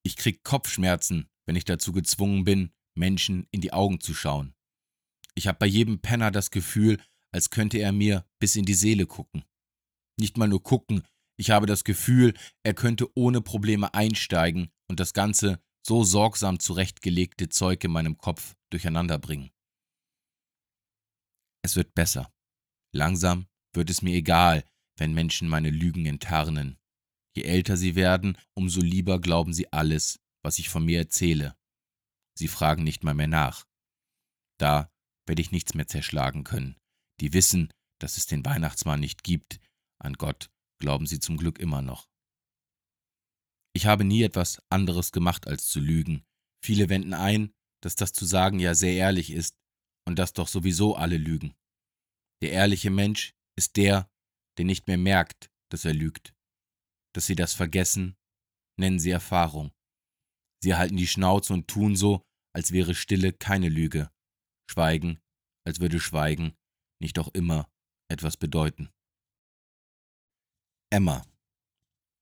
Ich 0.05 0.15
krieg 0.15 0.43
Kopfschmerzen, 0.43 1.27
wenn 1.47 1.55
ich 1.55 1.65
dazu 1.65 1.91
gezwungen 1.91 2.43
bin, 2.43 2.71
Menschen 2.95 3.47
in 3.49 3.59
die 3.59 3.73
Augen 3.73 3.99
zu 3.99 4.13
schauen. 4.13 4.53
Ich 5.33 5.47
habe 5.47 5.57
bei 5.57 5.65
jedem 5.65 5.99
Penner 5.99 6.29
das 6.29 6.51
Gefühl, 6.51 7.01
als 7.33 7.49
könnte 7.49 7.79
er 7.79 7.91
mir 7.91 8.25
bis 8.39 8.55
in 8.55 8.65
die 8.65 8.75
Seele 8.75 9.07
gucken. 9.07 9.43
Nicht 10.17 10.37
mal 10.37 10.47
nur 10.47 10.61
gucken, 10.61 11.03
ich 11.37 11.49
habe 11.49 11.65
das 11.65 11.83
Gefühl, 11.83 12.33
er 12.63 12.75
könnte 12.75 13.09
ohne 13.17 13.41
Probleme 13.41 13.93
einsteigen 13.93 14.71
und 14.87 14.99
das 14.99 15.13
ganze 15.13 15.59
so 15.85 16.03
sorgsam 16.03 16.59
zurechtgelegte 16.59 17.49
Zeug 17.49 17.83
in 17.83 17.91
meinem 17.91 18.17
Kopf 18.17 18.55
durcheinander 18.69 19.17
bringen. 19.17 19.51
Es 21.63 21.75
wird 21.75 21.95
besser. 21.95 22.31
Langsam 22.93 23.47
wird 23.73 23.89
es 23.89 24.03
mir 24.03 24.15
egal, 24.15 24.63
wenn 24.97 25.13
Menschen 25.13 25.49
meine 25.49 25.71
Lügen 25.71 26.05
enttarnen. 26.05 26.77
Je 27.35 27.43
älter 27.43 27.75
sie 27.75 27.95
werden, 27.95 28.37
umso 28.53 28.81
lieber 28.81 29.19
glauben 29.19 29.53
sie 29.53 29.71
alles, 29.73 30.19
was 30.41 30.59
ich 30.59 30.69
von 30.69 30.85
mir 30.85 30.99
erzähle. 30.99 31.55
Sie 32.37 32.47
fragen 32.47 32.83
nicht 32.83 33.03
mal 33.03 33.13
mehr 33.13 33.27
nach. 33.27 33.65
Da 34.57 34.91
werde 35.25 35.41
ich 35.41 35.51
nichts 35.51 35.73
mehr 35.73 35.87
zerschlagen 35.87 36.43
können. 36.43 36.77
Die 37.19 37.33
wissen, 37.33 37.73
dass 37.99 38.17
es 38.17 38.25
den 38.27 38.45
Weihnachtsmann 38.45 38.99
nicht 38.99 39.23
gibt. 39.23 39.59
An 39.99 40.13
Gott 40.13 40.49
glauben 40.79 41.07
sie 41.07 41.19
zum 41.19 41.37
Glück 41.37 41.59
immer 41.59 41.81
noch. 41.81 42.07
Ich 43.73 43.85
habe 43.85 44.05
nie 44.05 44.23
etwas 44.23 44.61
anderes 44.69 45.11
gemacht, 45.11 45.47
als 45.47 45.67
zu 45.67 45.79
lügen. 45.79 46.23
Viele 46.63 46.89
wenden 46.89 47.13
ein, 47.13 47.53
dass 47.81 47.95
das 47.95 48.13
zu 48.13 48.25
sagen 48.25 48.59
ja 48.59 48.73
sehr 48.75 48.93
ehrlich 48.93 49.31
ist 49.31 49.57
und 50.05 50.17
dass 50.19 50.33
doch 50.33 50.47
sowieso 50.47 50.95
alle 50.95 51.17
lügen. 51.17 51.53
Der 52.41 52.51
ehrliche 52.51 52.89
Mensch 52.89 53.33
ist 53.57 53.75
der, 53.75 54.09
der 54.57 54.65
nicht 54.65 54.87
mehr 54.87 54.97
merkt, 54.97 55.49
dass 55.69 55.85
er 55.85 55.93
lügt. 55.93 56.34
Dass 57.15 57.27
sie 57.27 57.35
das 57.35 57.53
vergessen, 57.53 58.17
nennen 58.77 58.99
sie 58.99 59.11
Erfahrung. 59.11 59.71
Sie 60.61 60.75
halten 60.75 60.97
die 60.97 61.07
Schnauze 61.07 61.53
und 61.53 61.69
tun 61.69 61.95
so, 61.95 62.25
als 62.53 62.73
wäre 62.73 62.93
Stille 62.93 63.31
keine 63.31 63.69
Lüge, 63.69 64.11
Schweigen, 64.69 65.21
als 65.65 65.79
würde 65.79 66.01
Schweigen 66.01 66.57
nicht 67.01 67.17
auch 67.17 67.29
immer 67.29 67.71
etwas 68.11 68.35
bedeuten. 68.35 68.89
Emma, 70.91 71.25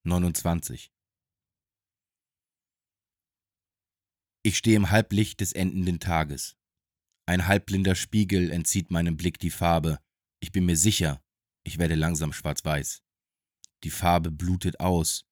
29 0.05 0.91
Ich 4.43 4.57
stehe 4.57 4.75
im 4.75 4.91
Halblicht 4.91 5.39
des 5.39 5.53
endenden 5.53 5.99
Tages. 5.99 6.55
Ein 7.25 7.47
halbblinder 7.47 7.95
Spiegel 7.95 8.51
entzieht 8.51 8.91
meinem 8.91 9.17
Blick 9.17 9.39
die 9.39 9.49
Farbe. 9.49 9.99
Ich 10.39 10.51
bin 10.51 10.65
mir 10.65 10.77
sicher, 10.77 11.23
ich 11.65 11.79
werde 11.79 11.95
langsam 11.95 12.31
schwarz-weiß. 12.31 13.03
Die 13.83 13.89
Farbe 13.89 14.31
blutet 14.31 14.79
aus. 14.79 15.25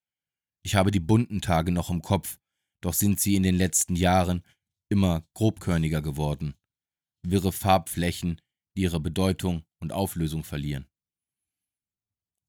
Ich 0.64 0.76
habe 0.76 0.92
die 0.92 1.00
bunten 1.00 1.42
Tage 1.42 1.72
noch 1.72 1.90
im 1.90 2.02
Kopf, 2.02 2.40
doch 2.82 2.94
sind 2.94 3.20
sie 3.20 3.36
in 3.36 3.44
den 3.44 3.56
letzten 3.56 3.96
Jahren 3.96 4.44
immer 4.90 5.26
grobkörniger 5.34 6.02
geworden. 6.02 6.56
Wirre 7.26 7.52
Farbflächen, 7.52 8.42
die 8.76 8.82
ihre 8.82 9.00
Bedeutung 9.00 9.64
und 9.80 9.92
Auflösung 9.92 10.44
verlieren. 10.44 10.88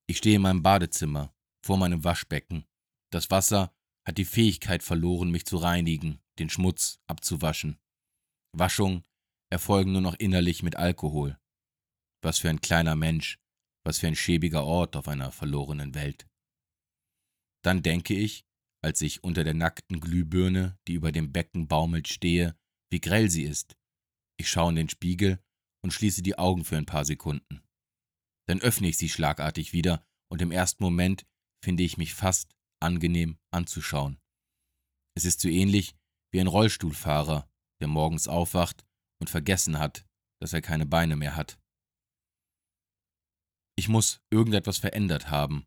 Ich 0.09 0.19
stehe 0.19 0.37
in 0.37 0.43
meinem 0.43 0.63
Badezimmer, 0.63 1.35
vor 1.65 1.79
meinem 1.79 2.05
Waschbecken. 2.05 2.65
Das 3.11 3.31
Wasser 3.31 3.75
hat 4.07 4.19
die 4.19 4.25
Fähigkeit 4.25 4.83
verloren, 4.83 5.31
mich 5.31 5.47
zu 5.47 5.57
reinigen, 5.57 6.21
den 6.39 6.51
Schmutz 6.51 7.01
abzuwaschen. 7.07 7.79
Waschung 8.53 9.05
erfolgen 9.51 9.93
nur 9.93 10.01
noch 10.01 10.15
innerlich 10.15 10.63
mit 10.63 10.77
Alkohol. 10.77 11.39
Was 12.23 12.39
für 12.39 12.51
ein 12.51 12.61
kleiner 12.61 12.97
Mensch, 12.97 13.42
was 13.85 13.99
für 13.99 14.07
ein 14.07 14.17
schäbiger 14.17 14.65
Ort 14.65 14.97
auf 14.97 15.09
einer 15.09 15.33
verlorenen 15.33 15.95
Welt. 15.95 16.27
Dann 17.65 17.83
denke 17.83 18.15
ich, 18.15 18.45
als 18.83 19.01
ich 19.01 19.23
unter 19.23 19.45
der 19.45 19.55
nackten 19.55 20.01
Glühbirne, 20.01 20.79
die 20.89 20.95
über 20.95 21.13
dem 21.13 21.33
Becken 21.33 21.69
baumelt, 21.69 22.09
stehe, 22.09 22.57
wie 22.91 23.01
grell 23.01 23.31
sie 23.31 23.45
ist. 23.45 23.77
Ich 24.37 24.49
schaue 24.49 24.71
in 24.71 24.77
den 24.77 24.89
Spiegel 24.89 25.43
und 25.83 25.93
schließe 25.93 26.23
die 26.23 26.39
Augen 26.39 26.65
für 26.65 26.77
ein 26.77 26.87
paar 26.87 27.05
Sekunden. 27.05 27.63
Dann 28.49 28.61
öffne 28.61 28.89
ich 28.89 28.99
sie 28.99 29.09
schlagartig 29.09 29.73
wieder 29.73 30.05
und 30.29 30.43
im 30.43 30.51
ersten 30.51 30.83
Moment 30.83 31.25
finde 31.63 31.85
ich 31.85 31.97
mich 31.97 32.15
fast 32.15 32.55
angenehm 32.81 33.39
anzuschauen. 33.53 34.19
Es 35.15 35.25
ist 35.25 35.41
so 35.41 35.49
ähnlich 35.49 35.95
wie 36.33 36.41
ein 36.41 36.47
Rollstuhlfahrer, 36.49 37.49
der 37.81 37.89
morgens 37.89 38.27
aufwacht 38.27 38.85
und 39.21 39.31
vergessen 39.31 39.79
hat, 39.79 40.05
dass 40.41 40.53
er 40.53 40.63
keine 40.63 40.87
Beine 40.87 41.15
mehr 41.15 41.37
hat. 41.37 41.59
Ich 43.83 43.89
muss 43.89 44.21
irgendetwas 44.31 44.79
verändert 44.79 45.29
haben. 45.29 45.67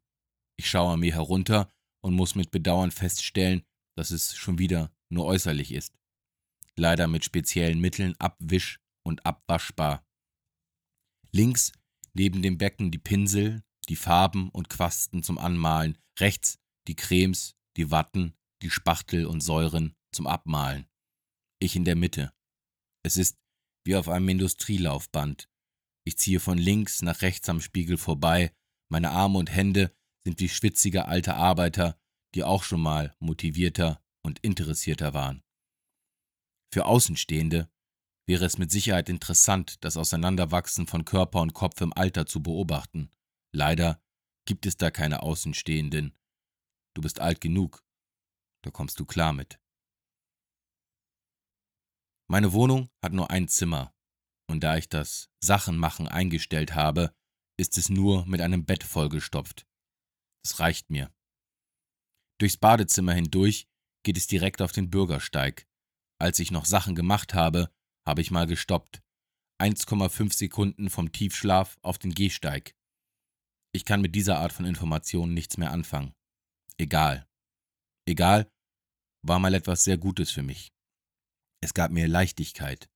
Ich 0.55 0.69
schaue 0.69 0.93
an 0.93 1.01
mir 1.01 1.13
herunter 1.13 1.69
und 2.01 2.13
muss 2.13 2.33
mit 2.33 2.49
Bedauern 2.49 2.91
feststellen, 2.91 3.65
dass 3.97 4.11
es 4.11 4.37
schon 4.37 4.57
wieder 4.57 4.89
nur 5.09 5.25
äußerlich 5.25 5.73
ist. 5.73 5.99
Leider 6.77 7.09
mit 7.09 7.25
speziellen 7.25 7.81
Mitteln 7.81 8.15
abwisch- 8.17 8.79
und 9.03 9.25
abwaschbar. 9.25 10.07
Links 11.33 11.73
neben 12.13 12.41
dem 12.41 12.57
Becken 12.57 12.89
die 12.89 12.99
Pinsel, 12.99 13.65
die 13.89 13.97
Farben 13.97 14.47
und 14.47 14.69
Quasten 14.69 15.21
zum 15.21 15.37
Anmalen, 15.37 15.97
rechts 16.17 16.57
die 16.87 16.95
Cremes, 16.95 17.57
die 17.75 17.91
Watten, 17.91 18.33
die 18.61 18.69
Spachtel 18.69 19.25
und 19.25 19.41
Säuren 19.41 19.93
zum 20.13 20.25
Abmalen. 20.25 20.87
Ich 21.59 21.75
in 21.75 21.83
der 21.83 21.97
Mitte. 21.97 22.31
Es 23.03 23.17
ist 23.17 23.37
wie 23.83 23.97
auf 23.97 24.07
einem 24.07 24.29
Industrielaufband. 24.29 25.49
Ich 26.05 26.17
ziehe 26.17 26.39
von 26.39 26.57
links 26.57 27.01
nach 27.01 27.21
rechts 27.21 27.49
am 27.49 27.59
Spiegel 27.59 27.97
vorbei, 27.97 28.55
meine 28.89 29.09
Arme 29.11 29.39
und 29.39 29.51
Hände 29.51 29.95
sind 30.23 30.39
wie 30.39 30.49
schwitzige 30.49 31.07
alte 31.07 31.35
Arbeiter, 31.35 31.99
die 32.35 32.43
auch 32.43 32.63
schon 32.63 32.81
mal 32.81 33.15
motivierter 33.19 34.03
und 34.23 34.39
interessierter 34.39 35.13
waren. 35.13 35.43
Für 36.71 36.85
Außenstehende 36.85 37.71
wäre 38.27 38.45
es 38.45 38.57
mit 38.57 38.71
Sicherheit 38.71 39.09
interessant, 39.09 39.83
das 39.83 39.97
Auseinanderwachsen 39.97 40.87
von 40.87 41.05
Körper 41.05 41.41
und 41.41 41.53
Kopf 41.53 41.81
im 41.81 41.93
Alter 41.93 42.25
zu 42.25 42.41
beobachten. 42.41 43.11
Leider 43.51 44.01
gibt 44.45 44.65
es 44.65 44.77
da 44.77 44.91
keine 44.91 45.23
Außenstehenden. 45.23 46.15
Du 46.93 47.01
bist 47.01 47.19
alt 47.19 47.41
genug, 47.41 47.83
da 48.63 48.71
kommst 48.71 48.99
du 48.99 49.05
klar 49.05 49.33
mit. 49.33 49.59
Meine 52.27 52.53
Wohnung 52.53 52.89
hat 53.03 53.13
nur 53.13 53.29
ein 53.29 53.47
Zimmer, 53.47 53.94
und 54.47 54.63
da 54.63 54.77
ich 54.77 54.89
das 54.89 55.29
Sachenmachen 55.43 56.07
eingestellt 56.07 56.75
habe, 56.75 57.13
ist 57.57 57.77
es 57.77 57.89
nur 57.89 58.25
mit 58.25 58.41
einem 58.41 58.65
Bett 58.65 58.83
vollgestopft. 58.83 59.65
Das 60.43 60.59
reicht 60.59 60.89
mir. 60.89 61.11
Durchs 62.39 62.57
Badezimmer 62.57 63.13
hindurch 63.13 63.67
geht 64.03 64.17
es 64.17 64.27
direkt 64.27 64.61
auf 64.61 64.71
den 64.71 64.89
Bürgersteig. 64.89 65.67
Als 66.19 66.39
ich 66.39 66.51
noch 66.51 66.65
Sachen 66.65 66.95
gemacht 66.95 67.33
habe, 67.33 67.71
habe 68.05 68.21
ich 68.21 68.31
mal 68.31 68.45
gestoppt. 68.45 69.01
1,5 69.61 70.33
Sekunden 70.33 70.89
vom 70.89 71.11
Tiefschlaf 71.11 71.77
auf 71.81 71.97
den 71.97 72.13
Gehsteig. 72.13 72.75
Ich 73.73 73.85
kann 73.85 74.01
mit 74.01 74.15
dieser 74.15 74.39
Art 74.39 74.53
von 74.53 74.65
Informationen 74.65 75.33
nichts 75.33 75.57
mehr 75.57 75.71
anfangen. 75.71 76.13
Egal. 76.77 77.27
Egal 78.05 78.51
war 79.21 79.39
mal 79.39 79.53
etwas 79.53 79.83
sehr 79.83 79.97
Gutes 79.97 80.29
für 80.29 80.43
mich. 80.43 80.71
Es 81.61 81.73
gab 81.73 81.91
mir 81.91 82.07
Leichtigkeit. 82.07 82.89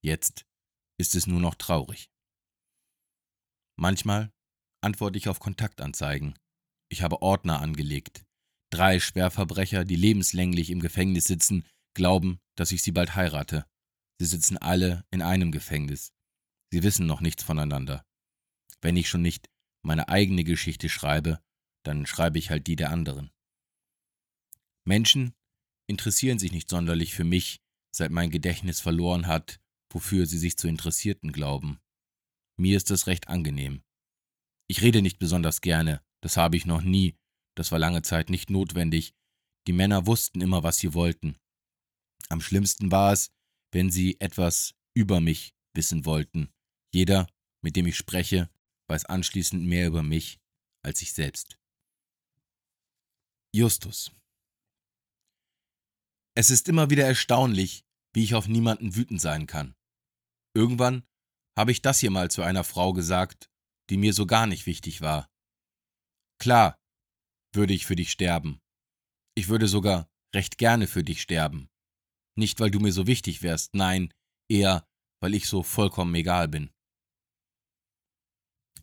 Jetzt 0.00 0.46
ist 1.02 1.16
es 1.16 1.26
nur 1.26 1.40
noch 1.40 1.56
traurig. 1.56 2.08
Manchmal 3.76 4.32
antworte 4.82 5.18
ich 5.18 5.28
auf 5.28 5.40
Kontaktanzeigen. 5.40 6.38
Ich 6.88 7.02
habe 7.02 7.22
Ordner 7.22 7.60
angelegt. 7.60 8.24
Drei 8.70 9.00
Schwerverbrecher, 9.00 9.84
die 9.84 9.96
lebenslänglich 9.96 10.70
im 10.70 10.78
Gefängnis 10.78 11.24
sitzen, 11.24 11.66
glauben, 11.94 12.38
dass 12.54 12.70
ich 12.70 12.82
sie 12.82 12.92
bald 12.92 13.16
heirate. 13.16 13.66
Sie 14.20 14.26
sitzen 14.26 14.58
alle 14.58 15.04
in 15.10 15.22
einem 15.22 15.50
Gefängnis. 15.50 16.12
Sie 16.70 16.84
wissen 16.84 17.06
noch 17.06 17.20
nichts 17.20 17.42
voneinander. 17.42 18.06
Wenn 18.80 18.96
ich 18.96 19.08
schon 19.08 19.22
nicht 19.22 19.50
meine 19.84 20.08
eigene 20.08 20.44
Geschichte 20.44 20.88
schreibe, 20.88 21.42
dann 21.84 22.06
schreibe 22.06 22.38
ich 22.38 22.50
halt 22.50 22.68
die 22.68 22.76
der 22.76 22.90
anderen. 22.90 23.32
Menschen 24.84 25.34
interessieren 25.88 26.38
sich 26.38 26.52
nicht 26.52 26.70
sonderlich 26.70 27.12
für 27.12 27.24
mich, 27.24 27.60
seit 27.90 28.12
mein 28.12 28.30
Gedächtnis 28.30 28.80
verloren 28.80 29.26
hat, 29.26 29.58
wofür 29.94 30.26
sie 30.26 30.38
sich 30.38 30.56
zu 30.56 30.68
Interessierten 30.68 31.32
glauben. 31.32 31.78
Mir 32.58 32.76
ist 32.76 32.90
es 32.90 33.06
recht 33.06 33.28
angenehm. 33.28 33.82
Ich 34.68 34.82
rede 34.82 35.02
nicht 35.02 35.18
besonders 35.18 35.60
gerne, 35.60 36.02
das 36.22 36.36
habe 36.36 36.56
ich 36.56 36.66
noch 36.66 36.82
nie, 36.82 37.16
das 37.56 37.72
war 37.72 37.78
lange 37.78 38.02
Zeit 38.02 38.30
nicht 38.30 38.50
notwendig. 38.50 39.14
Die 39.66 39.72
Männer 39.72 40.06
wussten 40.06 40.40
immer, 40.40 40.62
was 40.62 40.78
sie 40.78 40.94
wollten. 40.94 41.36
Am 42.28 42.40
schlimmsten 42.40 42.90
war 42.90 43.12
es, 43.12 43.30
wenn 43.72 43.90
sie 43.90 44.20
etwas 44.20 44.74
über 44.94 45.20
mich 45.20 45.54
wissen 45.74 46.04
wollten. 46.04 46.50
Jeder, 46.92 47.26
mit 47.62 47.76
dem 47.76 47.86
ich 47.86 47.96
spreche, 47.96 48.50
weiß 48.88 49.06
anschließend 49.06 49.64
mehr 49.64 49.86
über 49.86 50.02
mich 50.02 50.38
als 50.82 51.00
ich 51.02 51.12
selbst. 51.12 51.58
Justus 53.54 54.10
es 56.34 56.50
ist 56.50 56.68
immer 56.68 56.90
wieder 56.90 57.04
erstaunlich, 57.04 57.84
wie 58.14 58.24
ich 58.24 58.34
auf 58.34 58.48
niemanden 58.48 58.96
wütend 58.96 59.20
sein 59.20 59.46
kann. 59.46 59.74
Irgendwann 60.54 61.06
habe 61.56 61.72
ich 61.72 61.82
das 61.82 61.98
hier 62.00 62.10
mal 62.10 62.30
zu 62.30 62.42
einer 62.42 62.64
Frau 62.64 62.92
gesagt, 62.92 63.50
die 63.90 63.96
mir 63.96 64.12
so 64.12 64.26
gar 64.26 64.46
nicht 64.46 64.66
wichtig 64.66 65.00
war. 65.00 65.28
Klar, 66.38 66.78
würde 67.54 67.74
ich 67.74 67.86
für 67.86 67.96
dich 67.96 68.10
sterben. 68.10 68.60
Ich 69.34 69.48
würde 69.48 69.68
sogar 69.68 70.10
recht 70.34 70.58
gerne 70.58 70.86
für 70.86 71.04
dich 71.04 71.22
sterben. 71.22 71.68
Nicht, 72.36 72.60
weil 72.60 72.70
du 72.70 72.80
mir 72.80 72.92
so 72.92 73.06
wichtig 73.06 73.42
wärst, 73.42 73.74
nein, 73.74 74.12
eher, 74.50 74.86
weil 75.20 75.34
ich 75.34 75.46
so 75.46 75.62
vollkommen 75.62 76.14
egal 76.14 76.48
bin. 76.48 76.70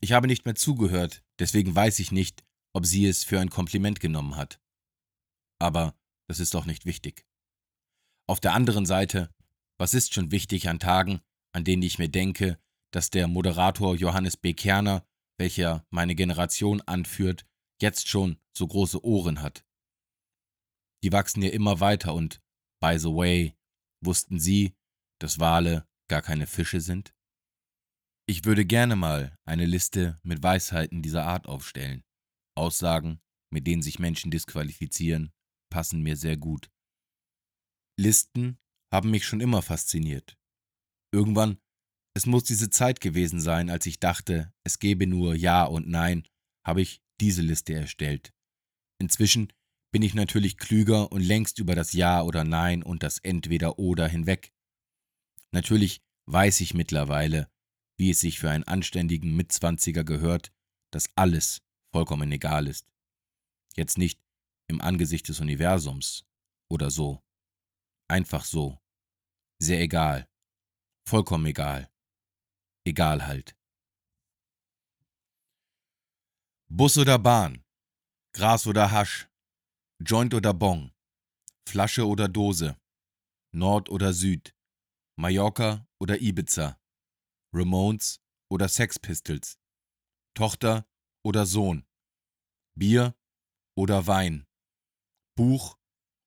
Ich 0.02 0.12
habe 0.14 0.28
nicht 0.28 0.46
mehr 0.46 0.56
zugehört, 0.56 1.24
deswegen 1.40 1.76
weiß 1.76 2.00
ich 2.00 2.12
nicht, 2.12 2.44
ob 2.74 2.86
sie 2.86 3.06
es 3.06 3.24
für 3.24 3.40
ein 3.40 3.50
Kompliment 3.50 4.00
genommen 4.00 4.36
hat. 4.36 4.62
Aber 5.60 5.98
das 6.28 6.40
ist 6.40 6.54
doch 6.54 6.66
nicht 6.66 6.86
wichtig. 6.86 7.26
Auf 8.28 8.40
der 8.40 8.54
anderen 8.54 8.86
Seite, 8.86 9.34
was 9.78 9.94
ist 9.94 10.14
schon 10.14 10.32
wichtig 10.32 10.70
an 10.70 10.80
Tagen, 10.80 11.22
an 11.54 11.64
denen 11.64 11.84
ich 11.84 12.00
mir 12.00 12.10
denke, 12.10 12.60
dass 12.92 13.10
der 13.10 13.28
Moderator 13.28 13.96
Johannes 13.96 14.38
B. 14.38 14.54
Kerner, 14.54 15.06
welcher 15.38 15.86
meine 15.90 16.16
Generation 16.16 16.82
anführt, 16.82 17.46
jetzt 17.82 18.08
schon 18.08 18.38
so 18.56 18.68
große 18.68 19.04
Ohren 19.04 19.42
hat. 19.42 19.66
Die 21.04 21.12
wachsen 21.12 21.42
ja 21.42 21.50
immer 21.50 21.80
weiter 21.80 22.14
und, 22.14 22.42
by 22.82 22.98
the 22.98 23.08
way, 23.08 23.56
wussten 24.02 24.40
Sie, 24.40 24.76
dass 25.20 25.40
Wale 25.40 25.88
gar 26.10 26.22
keine 26.22 26.48
Fische 26.48 26.82
sind? 26.82 27.14
Ich 28.28 28.46
würde 28.46 28.66
gerne 28.66 28.96
mal 28.96 29.36
eine 29.46 29.66
Liste 29.66 30.20
mit 30.24 30.44
Weisheiten 30.44 31.02
dieser 31.02 31.26
Art 31.26 31.48
aufstellen. 31.48 32.04
Aussagen, 32.56 33.22
mit 33.50 33.66
denen 33.66 33.82
sich 33.82 34.00
Menschen 34.00 34.30
disqualifizieren, 34.30 35.32
passen 35.72 36.02
mir 36.02 36.16
sehr 36.16 36.38
gut. 36.38 36.70
Listen 37.98 38.60
haben 38.92 39.12
mich 39.12 39.26
schon 39.26 39.42
immer 39.42 39.62
fasziniert. 39.62 40.39
Irgendwann, 41.12 41.60
es 42.16 42.26
muss 42.26 42.44
diese 42.44 42.70
Zeit 42.70 43.02
gewesen 43.02 43.40
sein, 43.40 43.70
als 43.70 43.86
ich 43.86 44.00
dachte, 44.00 44.54
es 44.64 44.80
gebe 44.80 45.08
nur 45.08 45.36
Ja 45.36 45.64
und 45.64 45.88
Nein, 45.88 46.28
habe 46.66 46.82
ich 46.82 47.02
diese 47.20 47.42
Liste 47.42 47.74
erstellt. 47.74 48.34
Inzwischen 49.00 49.52
bin 49.92 50.02
ich 50.02 50.14
natürlich 50.14 50.58
klüger 50.58 51.12
und 51.12 51.22
längst 51.22 51.60
über 51.60 51.76
das 51.76 51.94
Ja 51.94 52.22
oder 52.22 52.44
Nein 52.44 52.84
und 52.84 53.04
das 53.04 53.18
Entweder 53.18 53.80
oder 53.80 54.08
hinweg. 54.08 54.54
Natürlich 55.52 56.02
weiß 56.28 56.62
ich 56.62 56.74
mittlerweile, 56.74 57.50
wie 57.98 58.12
es 58.12 58.20
sich 58.20 58.40
für 58.40 58.52
einen 58.52 58.66
anständigen 58.66 59.36
Mitzwanziger 59.36 60.04
gehört, 60.04 60.54
dass 60.92 61.10
alles 61.16 61.62
vollkommen 61.92 62.32
egal 62.32 62.68
ist. 62.68 62.88
Jetzt 63.76 63.98
nicht 63.98 64.22
im 64.68 64.82
Angesicht 64.82 65.28
des 65.28 65.40
Universums 65.40 66.26
oder 66.70 66.92
so. 66.92 67.24
Einfach 68.08 68.46
so. 68.46 68.80
Sehr 69.60 69.82
egal. 69.82 70.29
Vollkommen 71.10 71.48
egal. 71.48 71.92
Egal 72.86 73.26
halt. 73.26 73.58
Bus 76.68 77.00
oder 77.00 77.18
Bahn, 77.18 77.66
Gras 78.32 78.68
oder 78.68 78.92
Hasch, 78.92 79.28
Joint 80.00 80.36
oder 80.36 80.54
Bong, 80.54 80.92
Flasche 81.68 82.06
oder 82.06 82.28
Dose, 82.28 82.80
Nord 83.52 83.90
oder 83.90 84.14
Süd, 84.14 84.56
Mallorca 85.18 85.88
oder 86.00 86.22
Ibiza, 86.22 86.80
Ramones 87.56 88.22
oder 88.52 88.70
Sex 88.70 89.00
Pistols, 89.00 89.58
Tochter 90.36 90.88
oder 91.26 91.48
Sohn, 91.48 91.88
Bier 92.78 93.16
oder 93.76 94.06
Wein, 94.06 94.46
Buch 95.36 95.76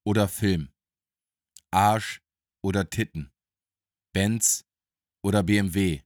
oder 0.04 0.26
Film, 0.26 0.72
Arsch 1.70 2.20
oder 2.64 2.90
Titten, 2.90 3.32
Benz 4.12 4.66
oder 5.24 5.42
BMW, 5.42 6.02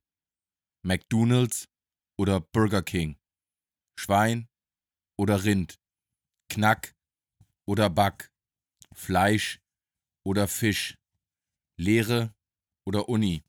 McDonald's 0.85 1.69
oder 2.19 2.41
Burger 2.41 2.83
King, 2.83 3.19
Schwein 3.99 4.49
oder 5.19 5.45
Rind, 5.45 5.81
Knack 6.51 6.95
oder 7.67 7.91
Back, 7.91 8.33
Fleisch 8.93 9.61
oder 10.25 10.49
Fisch, 10.49 10.99
Lehre 11.79 12.35
oder 12.87 13.09
Uni, 13.09 13.43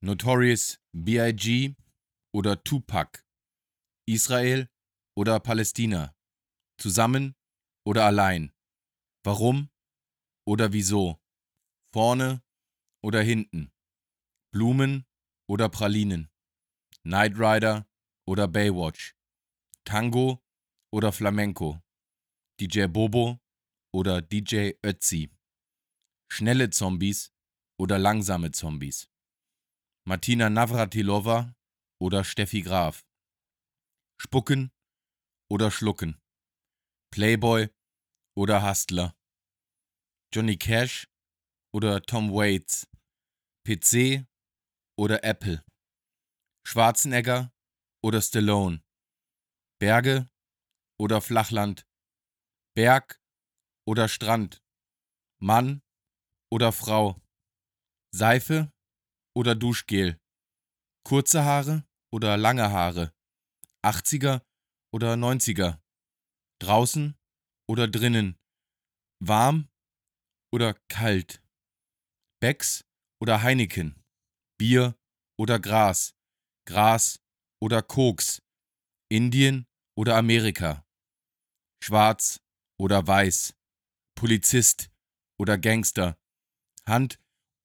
Notorious 0.00 0.80
B.I.G. 0.92 1.74
oder 2.32 2.62
Tupac, 2.62 3.24
Israel 4.06 4.68
oder 5.16 5.40
Palästina, 5.40 6.14
zusammen 6.80 7.34
oder 7.84 8.04
allein, 8.04 8.52
warum 9.24 9.70
oder 10.46 10.72
wieso, 10.72 11.20
vorne 11.92 12.42
oder 13.02 13.22
hinten, 13.22 13.72
Blumen 14.50 15.04
oder 15.46 15.68
Pralinen, 15.68 16.30
Knight 17.02 17.34
Rider 17.38 17.86
oder 18.26 18.48
Baywatch, 18.48 19.14
Tango 19.84 20.42
oder 20.90 21.12
Flamenco, 21.12 21.82
DJ 22.58 22.86
Bobo 22.86 23.40
oder 23.94 24.22
DJ 24.22 24.72
Ötzi, 24.82 25.30
schnelle 26.32 26.70
Zombies 26.70 27.32
oder 27.78 27.98
langsame 27.98 28.50
Zombies, 28.50 29.10
Martina 30.06 30.48
Navratilova 30.48 31.54
oder 32.00 32.24
Steffi 32.24 32.62
Graf, 32.62 33.06
Spucken 34.18 34.72
oder 35.50 35.70
Schlucken, 35.70 36.18
Playboy 37.12 37.68
oder 38.34 38.66
Hustler, 38.66 39.14
Johnny 40.34 40.56
Cash 40.56 41.06
oder 41.74 42.00
Tom 42.02 42.32
Waits, 42.32 42.88
PC 43.64 44.26
oder 44.98 45.22
Apple, 45.22 45.64
Schwarzenegger 46.66 47.52
oder 48.02 48.20
Stallone, 48.20 48.82
Berge 49.80 50.28
oder 50.98 51.20
Flachland, 51.20 51.86
Berg 52.74 53.20
oder 53.86 54.08
Strand, 54.08 54.60
Mann 55.40 55.82
oder 56.50 56.72
Frau, 56.72 57.20
Seife 58.12 58.72
oder 59.36 59.54
Duschgel, 59.54 60.20
kurze 61.04 61.44
Haare 61.44 61.86
oder 62.12 62.36
lange 62.36 62.70
Haare, 62.70 63.14
80er 63.84 64.42
oder 64.92 65.14
90er, 65.14 65.80
draußen 66.60 67.16
oder 67.68 67.86
drinnen, 67.86 68.36
warm 69.20 69.68
oder 70.52 70.74
kalt, 70.88 71.40
Becks 72.40 72.84
oder 73.20 73.42
Heineken, 73.42 74.02
Bier 74.58 74.98
oder 75.38 75.60
Gras, 75.60 76.14
Gras 76.66 77.20
oder 77.62 77.80
Koks, 77.82 78.42
Indien 79.10 79.66
oder 79.96 80.16
Amerika, 80.16 80.84
schwarz 81.82 82.40
oder 82.78 83.06
weiß, 83.06 83.54
Polizist 84.16 84.90
oder 85.40 85.58
Gangster, 85.58 86.18
Hand 86.86 87.20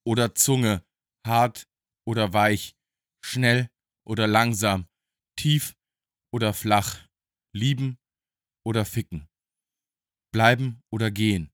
oder 0.06 0.36
Zunge, 0.36 0.86
hart 1.26 1.68
oder 2.08 2.34
weich, 2.34 2.76
schnell 3.26 3.70
oder 4.08 4.28
langsam, 4.28 4.88
tief 5.36 5.76
oder 6.32 6.54
flach, 6.54 7.08
lieben 7.56 7.98
oder 8.66 8.86
ficken, 8.86 9.28
bleiben 10.32 10.82
oder 10.92 11.10
gehen, 11.10 11.52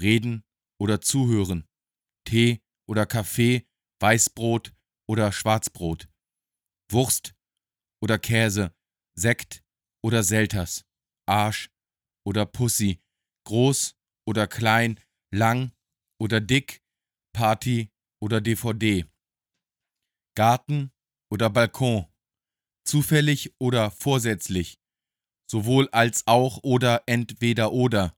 reden 0.00 0.44
oder 0.80 1.00
zuhören, 1.00 1.66
Tee 2.24 2.60
oder 2.88 3.06
Kaffee, 3.06 3.66
Weißbrot 4.00 4.72
oder 5.08 5.30
Schwarzbrot, 5.32 6.08
Wurst 6.90 7.34
oder 8.02 8.18
Käse, 8.18 8.74
Sekt 9.16 9.62
oder 10.02 10.22
Selters, 10.22 10.86
Arsch 11.28 11.70
oder 12.26 12.46
Pussy, 12.46 13.02
groß 13.46 13.96
oder 14.26 14.46
klein, 14.46 14.98
lang 15.32 15.72
oder 16.20 16.40
dick, 16.40 16.82
Party 17.34 17.90
oder 18.22 18.40
DVD, 18.40 19.04
Garten 20.36 20.92
oder 21.30 21.50
Balkon, 21.50 22.06
zufällig 22.86 23.54
oder 23.60 23.90
vorsätzlich, 23.90 24.78
sowohl 25.50 25.88
als 25.90 26.26
auch 26.26 26.62
oder 26.62 27.02
entweder 27.06 27.72
oder, 27.72 28.16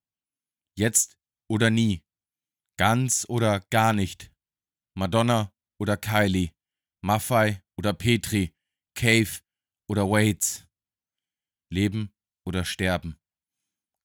jetzt 0.78 1.18
oder 1.50 1.70
nie, 1.70 2.04
ganz 2.78 3.26
oder 3.28 3.60
gar 3.70 3.92
nicht, 3.92 4.32
Madonna 4.96 5.52
oder 5.82 5.96
Kylie, 5.96 6.52
Maffei 7.04 7.60
oder 7.76 7.92
Petri, 7.92 8.54
Cave 8.96 9.40
oder 9.90 10.08
Waits. 10.08 10.64
Leben 11.72 12.14
oder 12.46 12.64
Sterben, 12.64 13.18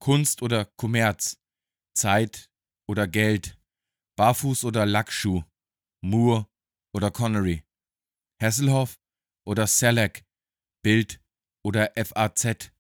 Kunst 0.02 0.42
oder 0.42 0.66
Kommerz, 0.66 1.38
Zeit 1.96 2.50
oder 2.90 3.08
Geld, 3.08 3.60
Barfuß 4.18 4.64
oder 4.64 4.88
Lackschuh, 4.88 5.44
Moore 6.02 6.48
oder 6.96 7.12
Connery, 7.12 7.64
Hasselhoff 8.42 8.98
oder 9.46 9.68
Selleck, 9.68 10.26
Bild 10.82 11.22
oder 11.64 11.92
FAZ, 11.94 12.72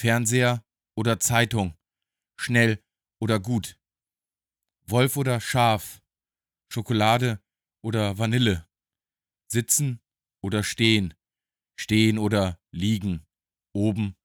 Fernseher 0.00 0.64
oder 0.96 1.20
Zeitung, 1.20 1.76
schnell 2.40 2.82
oder 3.20 3.38
gut, 3.38 3.78
Wolf 4.86 5.16
oder 5.18 5.40
Schaf, 5.40 6.00
Schokolade 6.72 7.42
oder 7.82 8.18
Vanille, 8.18 8.68
sitzen 9.50 10.00
oder 10.42 10.62
stehen, 10.62 11.14
stehen 11.78 12.18
oder 12.18 12.60
liegen, 12.72 13.26
oben 13.74 14.16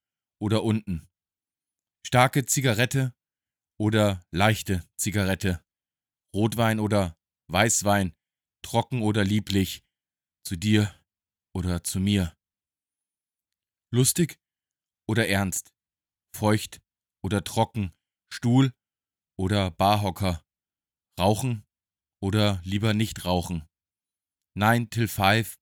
oder 0.42 0.64
unten. 0.64 1.08
Starke 2.06 2.46
Zigarette 2.46 3.14
oder 3.80 4.24
leichte 4.32 4.88
Zigarette. 4.98 5.64
Rotwein 6.36 6.80
oder 6.80 7.18
Weißwein, 7.48 8.14
trocken 8.62 9.02
oder 9.02 9.24
lieblich, 9.24 9.86
zu 10.44 10.58
dir 10.58 10.94
oder 11.56 11.84
zu 11.84 12.00
mir. 12.00 12.36
Lustig 13.92 14.40
oder 15.08 15.28
ernst, 15.28 15.74
feucht 16.36 16.82
oder 17.24 17.44
trocken, 17.44 17.94
Stuhl 18.32 18.74
oder 19.40 19.72
Barhocker, 19.72 20.44
rauchen 21.18 21.65
oder 22.22 22.62
lieber 22.64 22.94
nicht 22.94 23.26
rauchen. 23.26 23.68
Nine 24.58 24.90
till 24.90 25.08
five 25.08 25.58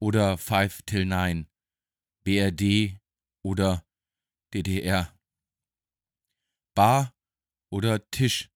oder 0.00 0.36
five 0.38 0.82
till 0.82 1.04
nine. 1.04 1.46
BRD 2.24 2.98
oder 3.44 3.86
DDR. 4.52 5.16
Bar 6.74 7.14
oder 7.72 8.10
Tisch. 8.10 8.50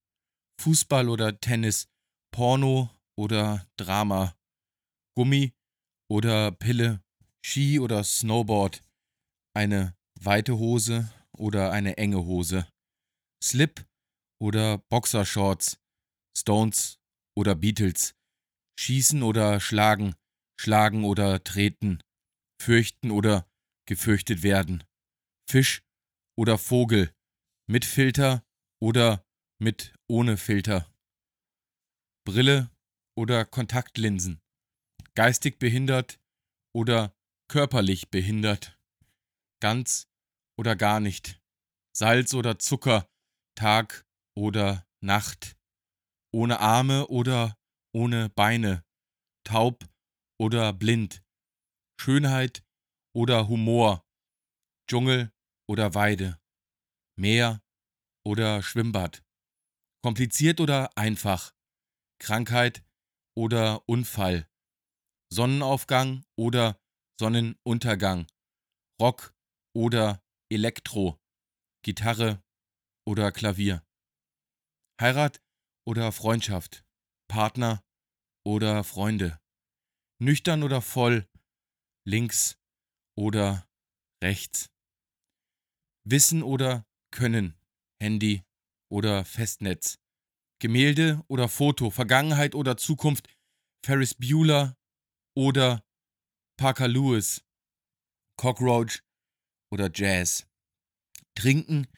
Fußball 0.61 1.09
oder 1.09 1.41
Tennis. 1.41 1.89
Porno 2.33 2.91
oder 3.17 3.67
Drama. 3.77 4.37
Gummi 5.17 5.55
oder 6.11 6.53
Pille. 6.53 7.03
Ski 7.45 7.81
oder 7.81 8.05
Snowboard. 8.05 8.85
Eine 9.55 9.97
weite 10.21 10.59
Hose 10.59 11.13
oder 11.33 11.73
eine 11.73 11.97
enge 11.97 12.25
Hose. 12.25 12.69
Slip 13.43 13.87
oder 14.41 14.79
Boxershorts. 14.79 15.81
Stones 16.37 17.00
oder 17.37 17.55
Beatles. 17.55 18.15
Schießen 18.79 19.23
oder 19.23 19.61
schlagen. 19.61 20.15
Schlagen 20.61 21.05
oder 21.05 21.43
treten. 21.43 22.01
Fürchten 22.61 23.11
oder 23.11 23.49
gefürchtet 23.87 24.43
werden. 24.43 24.85
Fisch 25.49 25.83
oder 26.39 26.59
Vogel, 26.59 27.13
mit 27.67 27.85
Filter 27.85 28.45
oder 28.81 29.27
mit 29.59 29.95
ohne 30.09 30.37
Filter. 30.37 30.93
Brille 32.25 32.71
oder 33.17 33.45
Kontaktlinsen. 33.45 34.41
Geistig 35.15 35.59
behindert 35.59 36.21
oder 36.73 37.15
körperlich 37.49 38.11
behindert. 38.11 38.79
Ganz 39.61 40.09
oder 40.57 40.77
gar 40.77 41.01
nicht. 41.01 41.41
Salz 41.97 42.33
oder 42.35 42.59
Zucker, 42.59 43.09
Tag 43.57 44.07
oder 44.37 44.87
Nacht. 45.03 45.57
Ohne 46.33 46.61
Arme 46.61 47.09
oder 47.09 47.57
ohne 47.93 48.29
Beine. 48.31 48.85
Taub 49.45 49.89
oder 50.39 50.73
blind. 50.73 51.23
Schönheit 52.01 52.65
oder 53.15 53.49
Humor, 53.49 54.07
Dschungel 54.89 55.33
oder 55.69 55.95
Weide, 55.95 56.41
Meer 57.19 57.61
oder 58.25 58.63
Schwimmbad, 58.63 59.23
kompliziert 60.03 60.61
oder 60.61 60.97
einfach, 60.97 61.53
Krankheit 62.19 62.83
oder 63.37 63.87
Unfall, 63.87 64.49
Sonnenaufgang 65.31 66.25
oder 66.39 66.81
Sonnenuntergang, 67.21 68.27
Rock 69.01 69.35
oder 69.77 70.23
Elektro, 70.51 71.21
Gitarre 71.85 72.43
oder 73.07 73.31
Klavier, 73.31 73.85
Heirat 75.01 75.43
oder 75.91 76.13
Freundschaft, 76.13 76.85
Partner 77.29 77.83
oder 78.47 78.85
Freunde, 78.85 79.41
nüchtern 80.23 80.63
oder 80.63 80.83
voll, 80.83 81.29
links 82.07 82.57
oder 83.19 83.69
rechts. 84.23 84.71
Wissen 86.07 86.45
oder 86.45 86.87
Können, 87.13 87.59
Handy 88.01 88.45
oder 88.89 89.25
Festnetz. 89.25 89.99
Gemälde 90.63 91.25
oder 91.27 91.49
Foto, 91.49 91.91
Vergangenheit 91.91 92.55
oder 92.55 92.77
Zukunft, 92.77 93.29
Ferris 93.85 94.15
Bueller 94.15 94.77
oder 95.37 95.83
Parker 96.57 96.87
Lewis, 96.87 97.43
Cockroach 98.37 99.03
oder 99.73 99.91
Jazz. 99.93 100.47
Trinken 101.35 101.89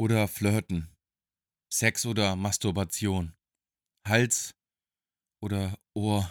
oder 0.00 0.26
Flirten, 0.26 0.90
Sex 1.70 2.06
oder 2.06 2.34
Masturbation, 2.34 3.36
Hals 4.06 4.54
oder 5.42 5.78
Ohr, 5.94 6.28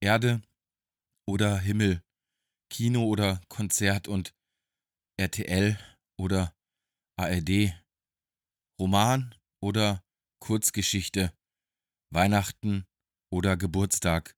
Erde 0.00 0.42
oder 1.28 1.58
Himmel, 1.58 2.02
Kino 2.70 3.04
oder 3.04 3.40
Konzert 3.48 4.06
und 4.08 4.34
RTL 5.18 5.78
oder 6.18 6.54
ARD, 7.18 7.74
Roman 8.80 9.34
oder 9.60 10.04
Kurzgeschichte, 10.40 11.36
Weihnachten 12.12 12.86
oder 13.32 13.56
Geburtstag, 13.56 14.36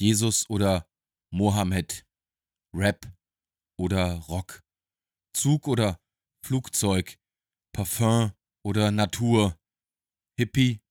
Jesus 0.00 0.48
oder 0.50 0.88
Mohammed, 1.32 2.06
Rap 2.74 3.06
oder 3.78 4.14
Rock, 4.28 4.62
Zug 5.34 5.66
oder 5.66 5.98
Flugzeug, 6.44 7.18
Parfum 7.74 8.32
oder 8.68 8.90
Natur, 8.90 9.58
Hippie 10.38 10.82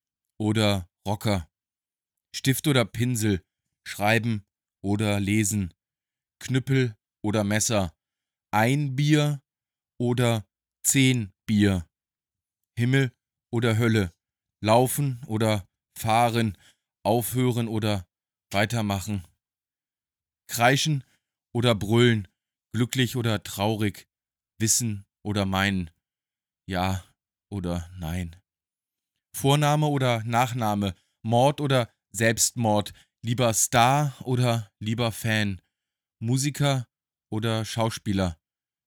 oder 0.42 0.90
Rocker, 1.08 1.48
Stift 2.36 2.68
oder 2.68 2.86
Pinsel, 2.86 3.46
Schreiben 3.88 4.48
oder 4.84 5.20
Lesen, 5.20 5.76
Knüppel 6.42 6.98
oder 7.24 7.44
Messer, 7.44 7.96
ein 8.52 8.96
Bier 8.96 9.44
oder 10.02 10.44
zehn 10.84 11.32
Bier, 11.46 11.88
Himmel 12.80 13.12
oder 13.54 13.78
Hölle, 13.78 14.12
laufen 14.60 15.24
oder 15.28 15.68
fahren, 15.96 16.58
aufhören 17.06 17.68
oder 17.68 18.08
weitermachen, 18.52 19.24
kreischen 20.50 21.04
oder 21.54 21.76
brüllen, 21.76 22.28
glücklich 22.74 23.16
oder 23.16 23.44
traurig, 23.44 24.08
wissen 24.60 25.06
oder 25.24 25.46
meinen, 25.46 25.92
ja 26.68 27.04
oder 27.50 27.90
nein. 27.98 28.36
Vorname 29.36 29.88
oder 29.88 30.24
Nachname, 30.24 30.96
Mord 31.24 31.62
oder 31.62 31.92
Selbstmord, 32.12 32.94
lieber 33.24 33.54
Star 33.54 34.16
oder 34.22 34.72
lieber 34.80 35.12
Fan, 35.12 35.62
Musiker 36.20 36.88
oder 37.32 37.66
Schauspieler, 37.66 38.40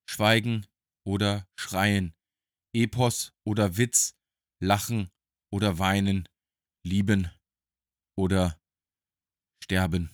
Schweigen 0.08 0.66
oder 1.06 1.46
Schreien, 1.56 2.14
Epos 2.74 3.32
oder 3.44 3.76
Witz, 3.76 4.14
Lachen 4.60 5.10
oder 5.52 5.78
Weinen, 5.78 6.28
Lieben 6.84 7.30
oder 8.16 8.58
Sterben. 9.62 10.10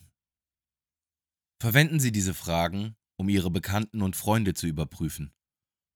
Verwenden 1.59 1.99
Sie 1.99 2.11
diese 2.11 2.33
Fragen, 2.33 2.95
um 3.19 3.29
Ihre 3.29 3.49
Bekannten 3.49 4.01
und 4.01 4.15
Freunde 4.15 4.53
zu 4.53 4.67
überprüfen. 4.67 5.33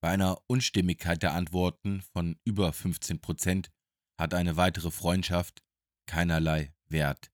Bei 0.02 0.10
einer 0.10 0.42
Unstimmigkeit 0.48 1.22
der 1.22 1.34
Antworten 1.34 2.02
von 2.02 2.40
über 2.44 2.74
15 2.74 3.22
Prozent 3.22 3.72
hat 4.20 4.34
eine 4.34 4.58
weitere 4.58 4.90
Freundschaft 4.90 5.64
keinerlei 6.08 6.74
Wert. 6.86 7.32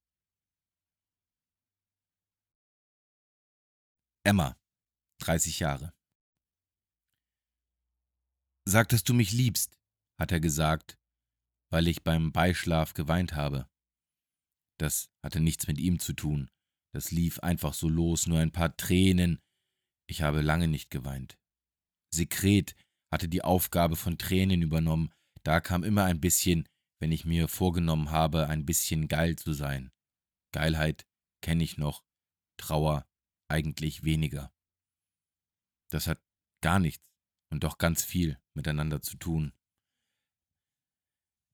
Emma, 4.22 4.60
30 5.22 5.60
Jahre. 5.60 5.94
Sag, 8.66 8.90
dass 8.90 9.02
du 9.02 9.14
mich 9.14 9.32
liebst, 9.32 9.78
hat 10.20 10.30
er 10.30 10.40
gesagt, 10.40 10.98
weil 11.70 11.88
ich 11.88 12.02
beim 12.04 12.32
Beischlaf 12.32 12.92
geweint 12.92 13.32
habe. 13.34 13.66
Das 14.78 15.10
hatte 15.22 15.40
nichts 15.40 15.66
mit 15.68 15.78
ihm 15.78 15.98
zu 15.98 16.12
tun. 16.12 16.50
Das 16.92 17.10
lief 17.12 17.38
einfach 17.40 17.72
so 17.72 17.88
los, 17.88 18.26
nur 18.26 18.40
ein 18.40 18.52
paar 18.52 18.76
Tränen. 18.76 19.40
Ich 20.06 20.20
habe 20.20 20.42
lange 20.42 20.68
nicht 20.68 20.90
geweint. 20.90 21.37
Sekret 22.10 22.74
hatte 23.12 23.28
die 23.28 23.42
Aufgabe 23.42 23.96
von 23.96 24.18
Tränen 24.18 24.62
übernommen. 24.62 25.12
Da 25.42 25.60
kam 25.60 25.84
immer 25.84 26.04
ein 26.04 26.20
bisschen, 26.20 26.68
wenn 27.00 27.12
ich 27.12 27.24
mir 27.24 27.48
vorgenommen 27.48 28.10
habe, 28.10 28.48
ein 28.48 28.66
bisschen 28.66 29.08
geil 29.08 29.36
zu 29.36 29.52
sein. 29.52 29.90
Geilheit 30.52 31.06
kenne 31.42 31.64
ich 31.64 31.78
noch, 31.78 32.04
Trauer 32.58 33.06
eigentlich 33.48 34.02
weniger. 34.04 34.52
Das 35.90 36.06
hat 36.06 36.20
gar 36.60 36.78
nichts 36.78 37.04
und 37.50 37.64
doch 37.64 37.78
ganz 37.78 38.04
viel 38.04 38.38
miteinander 38.54 39.00
zu 39.00 39.16
tun. 39.16 39.52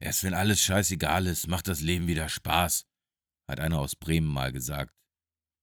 Erst 0.00 0.24
wenn 0.24 0.34
alles 0.34 0.60
scheißegal 0.60 1.26
ist, 1.26 1.46
macht 1.46 1.68
das 1.68 1.80
Leben 1.80 2.08
wieder 2.08 2.28
Spaß, 2.28 2.86
hat 3.48 3.60
einer 3.60 3.78
aus 3.78 3.96
Bremen 3.96 4.26
mal 4.26 4.52
gesagt. 4.52 4.94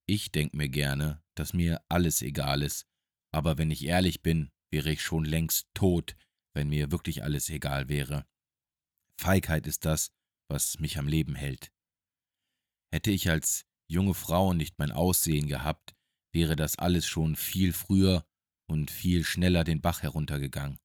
Ich 0.08 0.32
denk 0.32 0.54
mir 0.54 0.70
gerne, 0.70 1.22
dass 1.36 1.54
mir 1.54 1.84
alles 1.90 2.22
egal 2.22 2.62
ist, 2.64 2.88
aber 3.34 3.58
wenn 3.58 3.72
ich 3.72 3.86
ehrlich 3.86 4.22
bin, 4.22 4.52
wäre 4.72 4.92
ich 4.92 5.02
schon 5.02 5.26
längst 5.26 5.68
tot, 5.74 6.16
wenn 6.54 6.70
mir 6.70 6.92
wirklich 6.92 7.24
alles 7.24 7.50
egal 7.50 7.90
wäre. 7.90 8.26
Feigheit 9.20 9.68
ist 9.68 9.86
das, 9.86 10.12
was 10.50 10.80
mich 10.80 10.98
am 10.98 11.08
Leben 11.08 11.36
hält. 11.36 11.72
Hätte 12.94 13.12
ich 13.12 13.30
als 13.30 13.66
junge 13.90 14.14
Frau 14.14 14.54
nicht 14.54 14.80
mein 14.80 14.92
Aussehen 14.92 15.48
gehabt, 15.48 15.94
wäre 16.34 16.56
das 16.56 16.78
alles 16.78 17.06
schon 17.06 17.36
viel 17.36 17.74
früher 17.74 18.26
und 18.70 18.90
viel 18.90 19.24
schneller 19.24 19.64
den 19.64 19.82
Bach 19.82 20.02
heruntergegangen. 20.02 20.80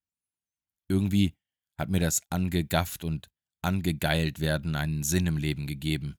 Irgendwie 0.89 1.35
hat 1.79 1.89
mir 1.89 2.01
das 2.01 2.21
angegafft 2.31 3.05
und 3.05 3.29
angegeilt 3.63 4.41
werden 4.41 4.77
einen 4.77 5.03
Sinn 5.03 5.27
im 5.27 5.37
Leben 5.37 5.67
gegeben. 5.67 6.17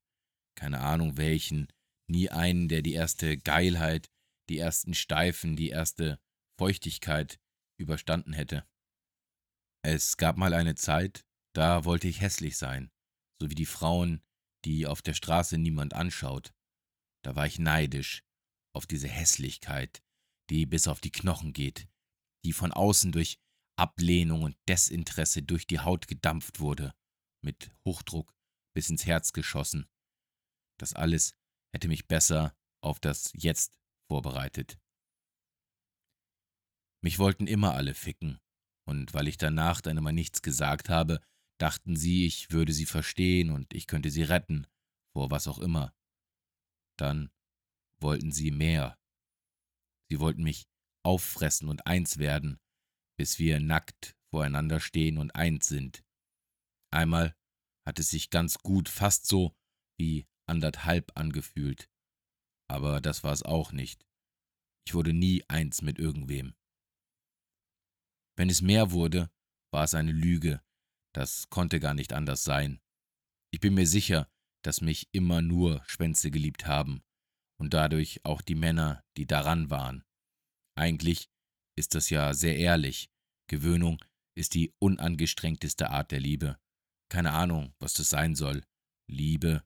Keine 0.55 0.81
Ahnung 0.81 1.17
welchen, 1.17 1.67
nie 2.09 2.29
einen, 2.29 2.67
der 2.67 2.81
die 2.81 2.93
erste 2.93 3.37
Geilheit, 3.37 4.09
die 4.49 4.57
ersten 4.57 4.93
Steifen, 4.93 5.55
die 5.55 5.69
erste 5.69 6.19
Feuchtigkeit 6.57 7.39
überstanden 7.77 8.33
hätte. 8.33 8.67
Es 9.83 10.17
gab 10.17 10.37
mal 10.37 10.53
eine 10.53 10.75
Zeit, 10.75 11.25
da 11.53 11.85
wollte 11.85 12.07
ich 12.07 12.21
hässlich 12.21 12.57
sein, 12.57 12.91
so 13.39 13.49
wie 13.49 13.55
die 13.55 13.65
Frauen, 13.65 14.21
die 14.65 14.85
auf 14.85 15.01
der 15.01 15.13
Straße 15.13 15.57
niemand 15.57 15.93
anschaut. 15.93 16.53
Da 17.23 17.35
war 17.35 17.45
ich 17.45 17.59
neidisch 17.59 18.23
auf 18.75 18.85
diese 18.85 19.07
Hässlichkeit, 19.07 20.03
die 20.49 20.65
bis 20.65 20.87
auf 20.87 21.01
die 21.01 21.11
Knochen 21.11 21.53
geht, 21.53 21.87
die 22.45 22.53
von 22.53 22.71
außen 22.71 23.11
durch 23.11 23.39
Ablehnung 23.77 24.43
und 24.43 24.57
Desinteresse 24.67 25.43
durch 25.43 25.67
die 25.67 25.79
Haut 25.79 26.07
gedampft 26.07 26.59
wurde, 26.59 26.93
mit 27.43 27.71
Hochdruck 27.85 28.33
bis 28.75 28.89
ins 28.89 29.05
Herz 29.05 29.33
geschossen. 29.33 29.87
Das 30.79 30.93
alles 30.93 31.35
hätte 31.73 31.87
mich 31.87 32.07
besser 32.07 32.55
auf 32.81 32.99
das 32.99 33.31
Jetzt 33.33 33.79
vorbereitet. 34.07 34.79
Mich 37.03 37.19
wollten 37.19 37.47
immer 37.47 37.75
alle 37.75 37.93
ficken, 37.93 38.39
und 38.87 39.13
weil 39.13 39.27
ich 39.27 39.37
danach 39.37 39.81
dann 39.81 39.97
immer 39.97 40.11
nichts 40.11 40.41
gesagt 40.41 40.89
habe, 40.89 41.21
dachten 41.59 41.95
sie, 41.95 42.25
ich 42.25 42.51
würde 42.51 42.73
sie 42.73 42.85
verstehen 42.85 43.51
und 43.51 43.73
ich 43.73 43.87
könnte 43.87 44.09
sie 44.09 44.23
retten, 44.23 44.67
vor 45.13 45.31
was 45.31 45.47
auch 45.47 45.59
immer. 45.59 45.93
Dann 46.97 47.31
wollten 47.99 48.31
sie 48.31 48.51
mehr. 48.51 48.97
Sie 50.09 50.19
wollten 50.19 50.43
mich 50.43 50.67
auffressen 51.03 51.69
und 51.69 51.85
eins 51.85 52.17
werden, 52.17 52.59
bis 53.17 53.39
wir 53.39 53.59
nackt 53.59 54.15
voreinander 54.29 54.79
stehen 54.79 55.17
und 55.17 55.35
eins 55.35 55.67
sind. 55.67 56.03
Einmal 56.91 57.35
hat 57.85 57.99
es 57.99 58.09
sich 58.09 58.29
ganz 58.29 58.59
gut, 58.59 58.89
fast 58.89 59.27
so 59.27 59.55
wie 59.97 60.27
anderthalb 60.47 61.11
angefühlt. 61.15 61.89
Aber 62.69 63.01
das 63.01 63.23
war 63.23 63.33
es 63.33 63.43
auch 63.43 63.71
nicht. 63.71 64.05
Ich 64.85 64.93
wurde 64.93 65.13
nie 65.13 65.43
eins 65.47 65.81
mit 65.81 65.99
irgendwem. 65.99 66.55
Wenn 68.37 68.49
es 68.49 68.61
mehr 68.61 68.91
wurde, 68.91 69.29
war 69.73 69.83
es 69.83 69.95
eine 69.95 70.11
Lüge. 70.11 70.61
Das 71.13 71.49
konnte 71.49 71.79
gar 71.79 71.93
nicht 71.93 72.13
anders 72.13 72.43
sein. 72.43 72.79
Ich 73.51 73.59
bin 73.59 73.73
mir 73.73 73.87
sicher, 73.87 74.29
dass 74.63 74.81
mich 74.81 75.09
immer 75.11 75.41
nur 75.41 75.83
Schwänze 75.87 76.29
geliebt 76.29 76.67
haben 76.67 77.03
und 77.59 77.73
dadurch 77.73 78.23
auch 78.23 78.41
die 78.41 78.55
Männer, 78.55 79.03
die 79.17 79.25
daran 79.25 79.69
waren. 79.69 80.03
Eigentlich 80.77 81.29
ist 81.75 81.95
das 81.95 82.09
ja 82.09 82.33
sehr 82.33 82.57
ehrlich. 82.57 83.09
Gewöhnung 83.49 84.03
ist 84.37 84.53
die 84.53 84.73
unangestrengteste 84.79 85.89
Art 85.89 86.11
der 86.11 86.19
Liebe. 86.19 86.59
Keine 87.09 87.31
Ahnung, 87.31 87.73
was 87.79 87.93
das 87.93 88.09
sein 88.09 88.35
soll. 88.35 88.63
Liebe. 89.09 89.63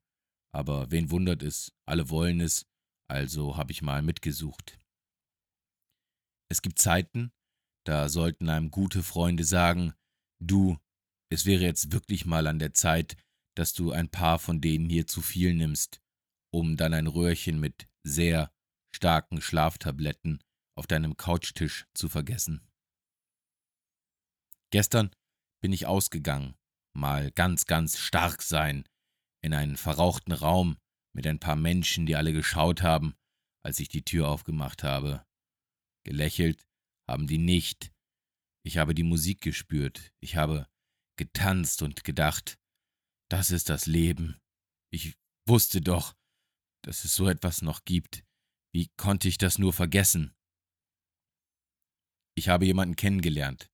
Aber 0.53 0.91
wen 0.91 1.12
wundert 1.12 1.43
es? 1.43 1.73
Alle 1.86 2.10
wollen 2.10 2.39
es, 2.39 2.67
also 3.10 3.57
habe 3.57 3.71
ich 3.71 3.81
mal 3.81 4.01
mitgesucht. 4.01 4.77
Es 6.49 6.62
gibt 6.62 6.79
Zeiten, 6.79 7.31
da 7.86 8.10
sollten 8.10 8.50
einem 8.50 8.72
gute 8.72 9.04
Freunde 9.04 9.44
sagen, 9.44 9.94
du, 10.39 10.78
es 11.32 11.46
wäre 11.46 11.63
jetzt 11.63 11.91
wirklich 11.91 12.26
mal 12.26 12.48
an 12.48 12.60
der 12.60 12.74
Zeit, 12.74 13.15
dass 13.56 13.74
du 13.74 13.91
ein 13.91 14.10
paar 14.10 14.39
von 14.39 14.62
denen 14.62 14.89
hier 14.89 15.08
zu 15.08 15.22
viel 15.22 15.54
nimmst, 15.54 16.02
um 16.54 16.78
dann 16.78 16.94
ein 16.94 17.08
Röhrchen 17.08 17.60
mit 17.60 17.88
sehr 18.04 18.52
starken 18.96 19.41
Schlaftabletten 19.41 20.44
auf 20.78 20.88
deinem 20.88 21.17
Couchtisch 21.17 21.88
zu 21.94 22.10
vergessen. 22.10 22.67
Gestern 24.72 25.12
bin 25.62 25.74
ich 25.74 25.86
ausgegangen, 25.86 26.56
mal 26.94 27.32
ganz, 27.32 27.65
ganz 27.65 28.00
stark 28.00 28.41
sein, 28.41 28.88
in 29.44 29.54
einen 29.54 29.76
verrauchten 29.76 30.32
Raum 30.32 30.78
mit 31.13 31.28
ein 31.28 31.39
paar 31.39 31.56
Menschen, 31.56 32.06
die 32.06 32.15
alle 32.15 32.32
geschaut 32.34 32.82
haben, 32.82 33.15
als 33.63 33.80
ich 33.80 33.89
die 33.89 34.04
Tür 34.04 34.30
aufgemacht 34.30 34.84
habe. 34.84 35.26
Gelächelt 36.04 36.65
haben 37.12 37.28
die 37.28 37.38
nicht. 37.38 37.91
Ich 38.63 38.78
habe 38.78 38.95
die 38.95 39.04
Musik 39.04 39.41
gespürt, 39.41 40.13
ich 40.21 40.38
habe 40.38 40.67
getanzt 41.17 41.82
und 41.82 42.04
gedacht, 42.04 42.58
das 43.30 43.52
ist 43.52 43.69
das 43.69 43.86
Leben. 43.86 44.39
Ich 44.93 45.17
wusste 45.47 45.82
doch, 45.82 46.15
dass 46.84 47.04
es 47.04 47.13
so 47.13 47.28
etwas 47.28 47.62
noch 47.62 47.84
gibt. 47.86 48.24
Wie 48.74 48.89
konnte 48.97 49.28
ich 49.28 49.38
das 49.38 49.58
nur 49.58 49.74
vergessen? 49.74 50.34
Ich 52.36 52.47
habe 52.50 52.65
jemanden 52.65 52.95
kennengelernt. 52.95 53.69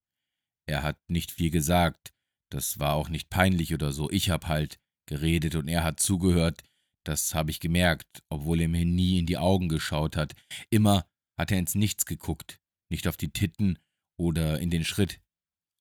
Er 0.68 0.84
hat 0.84 0.98
nicht 1.08 1.32
viel 1.32 1.52
gesagt, 1.52 2.14
das 2.52 2.80
war 2.80 2.96
auch 2.96 3.10
nicht 3.10 3.30
peinlich 3.30 3.74
oder 3.74 3.92
so. 3.92 4.10
Ich 4.10 4.30
hab 4.30 4.48
halt 4.48 4.80
geredet 5.08 5.56
und 5.56 5.68
er 5.68 5.84
hat 5.84 6.00
zugehört. 6.00 6.64
Das 7.06 7.36
habe 7.36 7.52
ich 7.52 7.60
gemerkt, 7.60 8.24
obwohl 8.30 8.62
er 8.62 8.68
mir 8.68 8.86
nie 8.86 9.20
in 9.20 9.26
die 9.26 9.38
Augen 9.38 9.70
geschaut 9.70 10.18
hat. 10.18 10.34
Immer 10.70 11.08
hat 11.38 11.52
er 11.52 11.60
ins 11.60 11.76
Nichts 11.76 12.06
geguckt, 12.06 12.60
nicht 12.90 13.08
auf 13.08 13.18
die 13.18 13.32
Titten 13.32 13.80
oder 14.18 14.60
in 14.60 14.70
den 14.70 14.84
Schritt, 14.84 15.22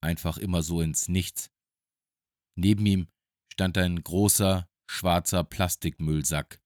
einfach 0.01 0.39
immer 0.39 0.63
so 0.63 0.81
ins 0.81 1.09
Nichts. 1.09 1.51
Neben 2.57 2.85
ihm 2.87 3.09
stand 3.53 3.79
ein 3.79 4.03
großer, 4.03 4.69
schwarzer 4.87 5.45
Plastikmüllsack. 5.45 6.61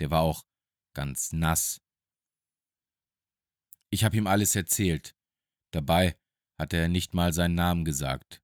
Der 0.00 0.10
war 0.10 0.22
auch 0.22 0.44
ganz 0.94 1.32
nass. 1.32 1.80
Ich 3.90 4.04
habe 4.04 4.16
ihm 4.16 4.26
alles 4.26 4.56
erzählt. 4.56 5.16
Dabei 5.72 6.16
hat 6.58 6.72
er 6.72 6.88
nicht 6.88 7.14
mal 7.14 7.32
seinen 7.32 7.54
Namen 7.54 7.84
gesagt. 7.84 8.42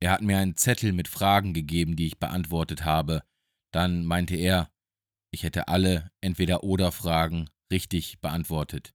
Er 0.00 0.12
hat 0.12 0.22
mir 0.22 0.38
einen 0.38 0.56
Zettel 0.56 0.92
mit 0.92 1.08
Fragen 1.08 1.54
gegeben, 1.54 1.96
die 1.96 2.06
ich 2.06 2.18
beantwortet 2.18 2.84
habe. 2.84 3.22
Dann 3.72 4.04
meinte 4.04 4.36
er, 4.36 4.70
ich 5.32 5.42
hätte 5.42 5.68
alle 5.68 6.12
Entweder-Oder-Fragen 6.20 7.50
richtig 7.72 8.20
beantwortet. 8.20 8.94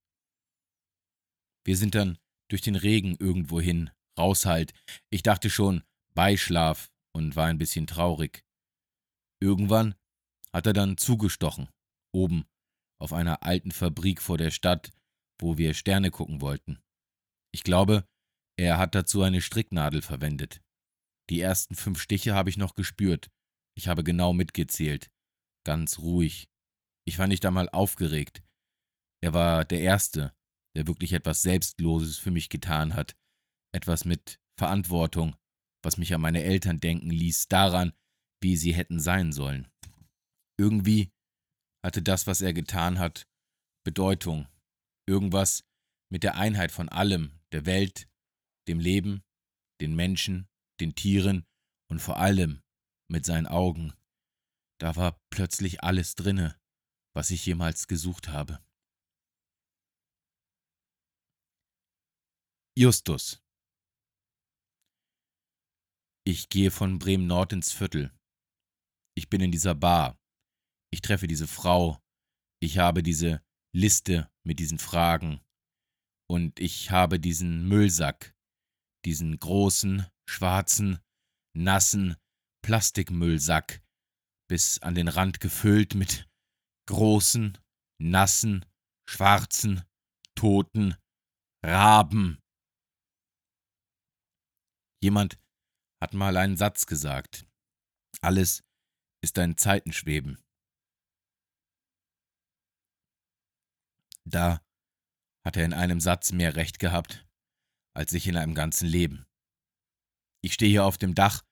Wir 1.69 1.77
sind 1.77 1.93
dann 1.93 2.17
durch 2.49 2.63
den 2.63 2.75
Regen 2.75 3.15
irgendwohin, 3.19 3.91
raus 4.17 4.47
halt. 4.47 4.73
Ich 5.12 5.21
dachte 5.21 5.51
schon, 5.51 5.84
Beischlaf 6.15 6.91
und 7.13 7.36
war 7.36 7.45
ein 7.45 7.60
bisschen 7.60 7.86
traurig. 7.86 8.43
Irgendwann 9.39 9.93
hat 10.51 10.65
er 10.65 10.73
dann 10.73 10.97
zugestochen, 10.97 11.69
oben, 12.12 12.47
auf 12.99 13.13
einer 13.13 13.43
alten 13.43 13.69
Fabrik 13.69 14.19
vor 14.19 14.39
der 14.39 14.49
Stadt, 14.49 14.89
wo 15.39 15.60
wir 15.60 15.75
Sterne 15.75 16.10
gucken 16.10 16.41
wollten. 16.41 16.79
Ich 17.53 17.62
glaube, 17.62 18.03
er 18.58 18.79
hat 18.79 18.95
dazu 18.95 19.21
eine 19.21 19.39
Stricknadel 19.39 20.01
verwendet. 20.01 20.63
Die 21.29 21.39
ersten 21.39 21.75
fünf 21.75 22.01
Stiche 22.01 22.34
habe 22.34 22.49
ich 22.49 22.58
noch 22.58 22.73
gespürt. 22.73 23.29
Ich 23.77 23.88
habe 23.88 24.03
genau 24.03 24.34
mitgezählt. 24.34 25.12
Ganz 25.67 25.99
ruhig. 25.99 26.49
Ich 27.05 27.19
war 27.19 27.27
nicht 27.27 27.45
einmal 27.45 27.69
aufgeregt. 27.69 28.41
Er 29.21 29.36
war 29.36 29.65
der 29.65 29.82
Erste, 29.82 30.34
der 30.75 30.88
wirklich 30.88 31.13
etwas 31.13 31.41
Selbstloses 31.41 32.17
für 32.17 32.32
mich 32.32 32.49
getan 32.49 32.93
hat. 32.93 33.15
Etwas 33.73 34.05
mit 34.05 34.39
Verantwortung, 34.58 35.36
was 35.84 35.97
mich 35.97 36.13
an 36.13 36.21
meine 36.21 36.43
Eltern 36.43 36.79
denken 36.79 37.10
ließ, 37.10 37.47
daran, 37.47 37.93
wie 38.41 38.55
sie 38.55 38.73
hätten 38.73 38.99
sein 38.99 39.32
sollen. 39.32 39.67
Irgendwie 40.60 41.12
hatte 41.84 42.01
das, 42.01 42.27
was 42.27 42.41
er 42.41 42.53
getan 42.53 42.99
hat, 42.99 43.27
Bedeutung. 43.86 44.47
Irgendwas 45.08 45.63
mit 46.12 46.23
der 46.23 46.36
Einheit 46.36 46.71
von 46.71 46.89
allem, 46.89 47.39
der 47.51 47.65
Welt, 47.65 48.08
dem 48.67 48.79
Leben, 48.79 49.23
den 49.82 49.95
Menschen, 49.95 50.47
den 50.80 50.95
Tieren 50.95 51.45
und 51.89 51.99
vor 51.99 52.17
allem 52.17 52.61
mit 53.09 53.26
seinen 53.26 53.47
Augen. 53.47 53.93
Da 54.80 54.95
war 54.95 55.20
plötzlich 55.30 55.84
alles 55.84 56.15
drinne, 56.15 56.55
was 57.15 57.32
ich 57.32 57.45
jemals 57.45 57.88
gesucht 57.88 58.30
habe. 58.30 58.63
Justus 62.78 63.43
Ich 66.26 66.49
gehe 66.49 66.72
von 66.72 66.99
Bremen 66.99 67.28
Nord 67.28 67.51
ins 67.53 67.74
Viertel. 67.74 68.17
Ich 69.17 69.30
bin 69.30 69.41
in 69.41 69.51
dieser 69.51 69.76
Bar. 69.76 70.17
Ich 70.91 71.01
treffe 71.01 71.28
diese 71.28 71.47
Frau. 71.47 71.99
Ich 72.61 72.78
habe 72.78 73.03
diese 73.03 73.43
Liste 73.76 74.32
mit 74.45 74.59
diesen 74.59 74.80
Fragen. 74.80 75.41
Und 76.30 76.59
ich 76.59 76.91
habe 76.91 77.20
diesen 77.20 77.67
Müllsack, 77.67 78.36
diesen 79.05 79.38
großen, 79.39 80.05
schwarzen, 80.30 80.99
nassen 81.55 82.15
Plastikmüllsack, 82.63 83.82
bis 84.47 84.80
an 84.80 84.95
den 84.95 85.07
Rand 85.07 85.39
gefüllt 85.39 85.95
mit 85.95 86.30
großen, 86.88 87.57
nassen, 88.01 88.65
schwarzen, 89.09 89.84
toten 90.36 90.95
Raben. 91.65 92.39
Jemand 95.02 95.39
hat 96.02 96.14
mal 96.14 96.36
einen 96.38 96.58
Satz 96.58 96.86
gesagt. 96.86 97.45
Alles 98.22 98.64
ist 99.22 99.38
ein 99.39 99.58
Zeitenschweben. 99.58 100.43
Da 104.26 104.62
hat 105.45 105.58
er 105.58 105.66
in 105.66 105.74
einem 105.74 106.00
Satz 106.00 106.32
mehr 106.32 106.56
Recht 106.56 106.80
gehabt, 106.80 107.28
als 107.95 108.14
ich 108.14 108.28
in 108.28 108.38
einem 108.38 108.54
ganzen 108.54 108.88
Leben. 108.88 109.26
Ich 110.41 110.54
stehe 110.54 110.70
hier 110.70 110.86
auf 110.86 110.97
dem 110.97 111.16
Dach 111.16 111.43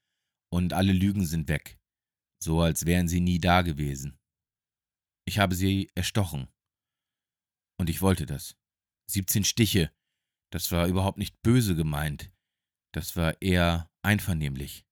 und 0.49 0.73
alle 0.73 0.93
Lügen 0.93 1.25
sind 1.25 1.47
weg, 1.47 1.79
so 2.41 2.61
als 2.61 2.85
wären 2.85 3.07
sie 3.07 3.21
nie 3.21 3.39
da 3.39 3.61
gewesen. 3.61 4.19
Ich 5.25 5.39
habe 5.39 5.55
sie 5.55 5.89
erstochen. 5.95 6.47
Und 7.79 7.89
ich 7.89 8.01
wollte 8.01 8.25
das. 8.25 8.55
17 9.09 9.43
Stiche, 9.43 9.93
das 10.51 10.71
war 10.71 10.87
überhaupt 10.87 11.17
nicht 11.17 11.41
böse 11.41 11.75
gemeint, 11.75 12.31
das 12.93 13.15
war 13.15 13.41
eher 13.41 13.89
einvernehmlich. 14.03 14.85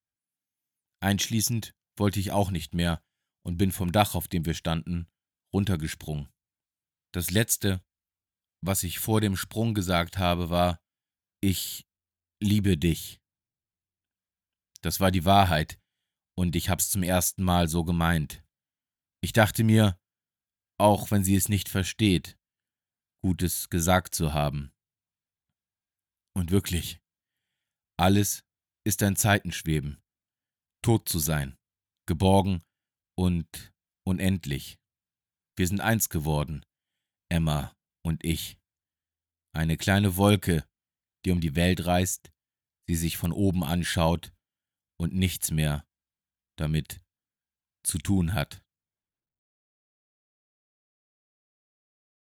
Einschließend 1.01 1.75
wollte 1.97 2.19
ich 2.19 2.31
auch 2.31 2.51
nicht 2.51 2.73
mehr 2.73 3.03
und 3.45 3.57
bin 3.57 3.71
vom 3.71 3.91
Dach, 3.91 4.15
auf 4.15 4.27
dem 4.27 4.45
wir 4.45 4.53
standen, 4.53 5.07
runtergesprungen. 5.53 6.29
Das 7.13 7.31
Letzte, 7.31 7.83
was 8.61 8.83
ich 8.83 8.99
vor 8.99 9.21
dem 9.21 9.37
Sprung 9.37 9.73
gesagt 9.73 10.17
habe, 10.17 10.49
war, 10.49 10.81
ich 11.41 11.87
liebe 12.41 12.77
dich. 12.77 13.21
Das 14.81 14.99
war 14.99 15.11
die 15.11 15.25
Wahrheit, 15.25 15.79
und 16.37 16.55
ich 16.55 16.69
hab's 16.69 16.89
zum 16.89 17.03
ersten 17.03 17.43
Mal 17.43 17.67
so 17.67 17.83
gemeint. 17.83 18.43
Ich 19.21 19.33
dachte 19.33 19.63
mir, 19.63 19.99
auch 20.77 21.09
wenn 21.11 21.23
sie 21.23 21.35
es 21.35 21.49
nicht 21.49 21.69
versteht, 21.69 22.37
Gutes 23.23 23.69
gesagt 23.69 24.13
zu 24.13 24.33
haben. 24.33 24.73
Und 26.35 26.51
wirklich, 26.51 27.01
alles 27.97 28.43
ist 28.85 29.01
ein 29.03 29.15
Zeitenschweben, 29.15 30.01
tot 30.81 31.07
zu 31.07 31.19
sein, 31.19 31.57
geborgen 32.07 32.63
und 33.17 33.73
unendlich. 34.05 34.77
Wir 35.57 35.67
sind 35.67 35.81
eins 35.81 36.09
geworden, 36.09 36.65
Emma 37.29 37.73
und 38.05 38.23
ich. 38.23 38.57
Eine 39.53 39.77
kleine 39.77 40.17
Wolke, 40.17 40.67
die 41.25 41.31
um 41.31 41.39
die 41.39 41.55
Welt 41.55 41.85
reist, 41.85 42.31
sie 42.87 42.95
sich 42.95 43.17
von 43.17 43.31
oben 43.31 43.63
anschaut 43.63 44.33
und 44.99 45.13
nichts 45.13 45.51
mehr 45.51 45.87
damit 46.57 47.01
zu 47.83 47.97
tun 47.97 48.33
hat. 48.33 48.64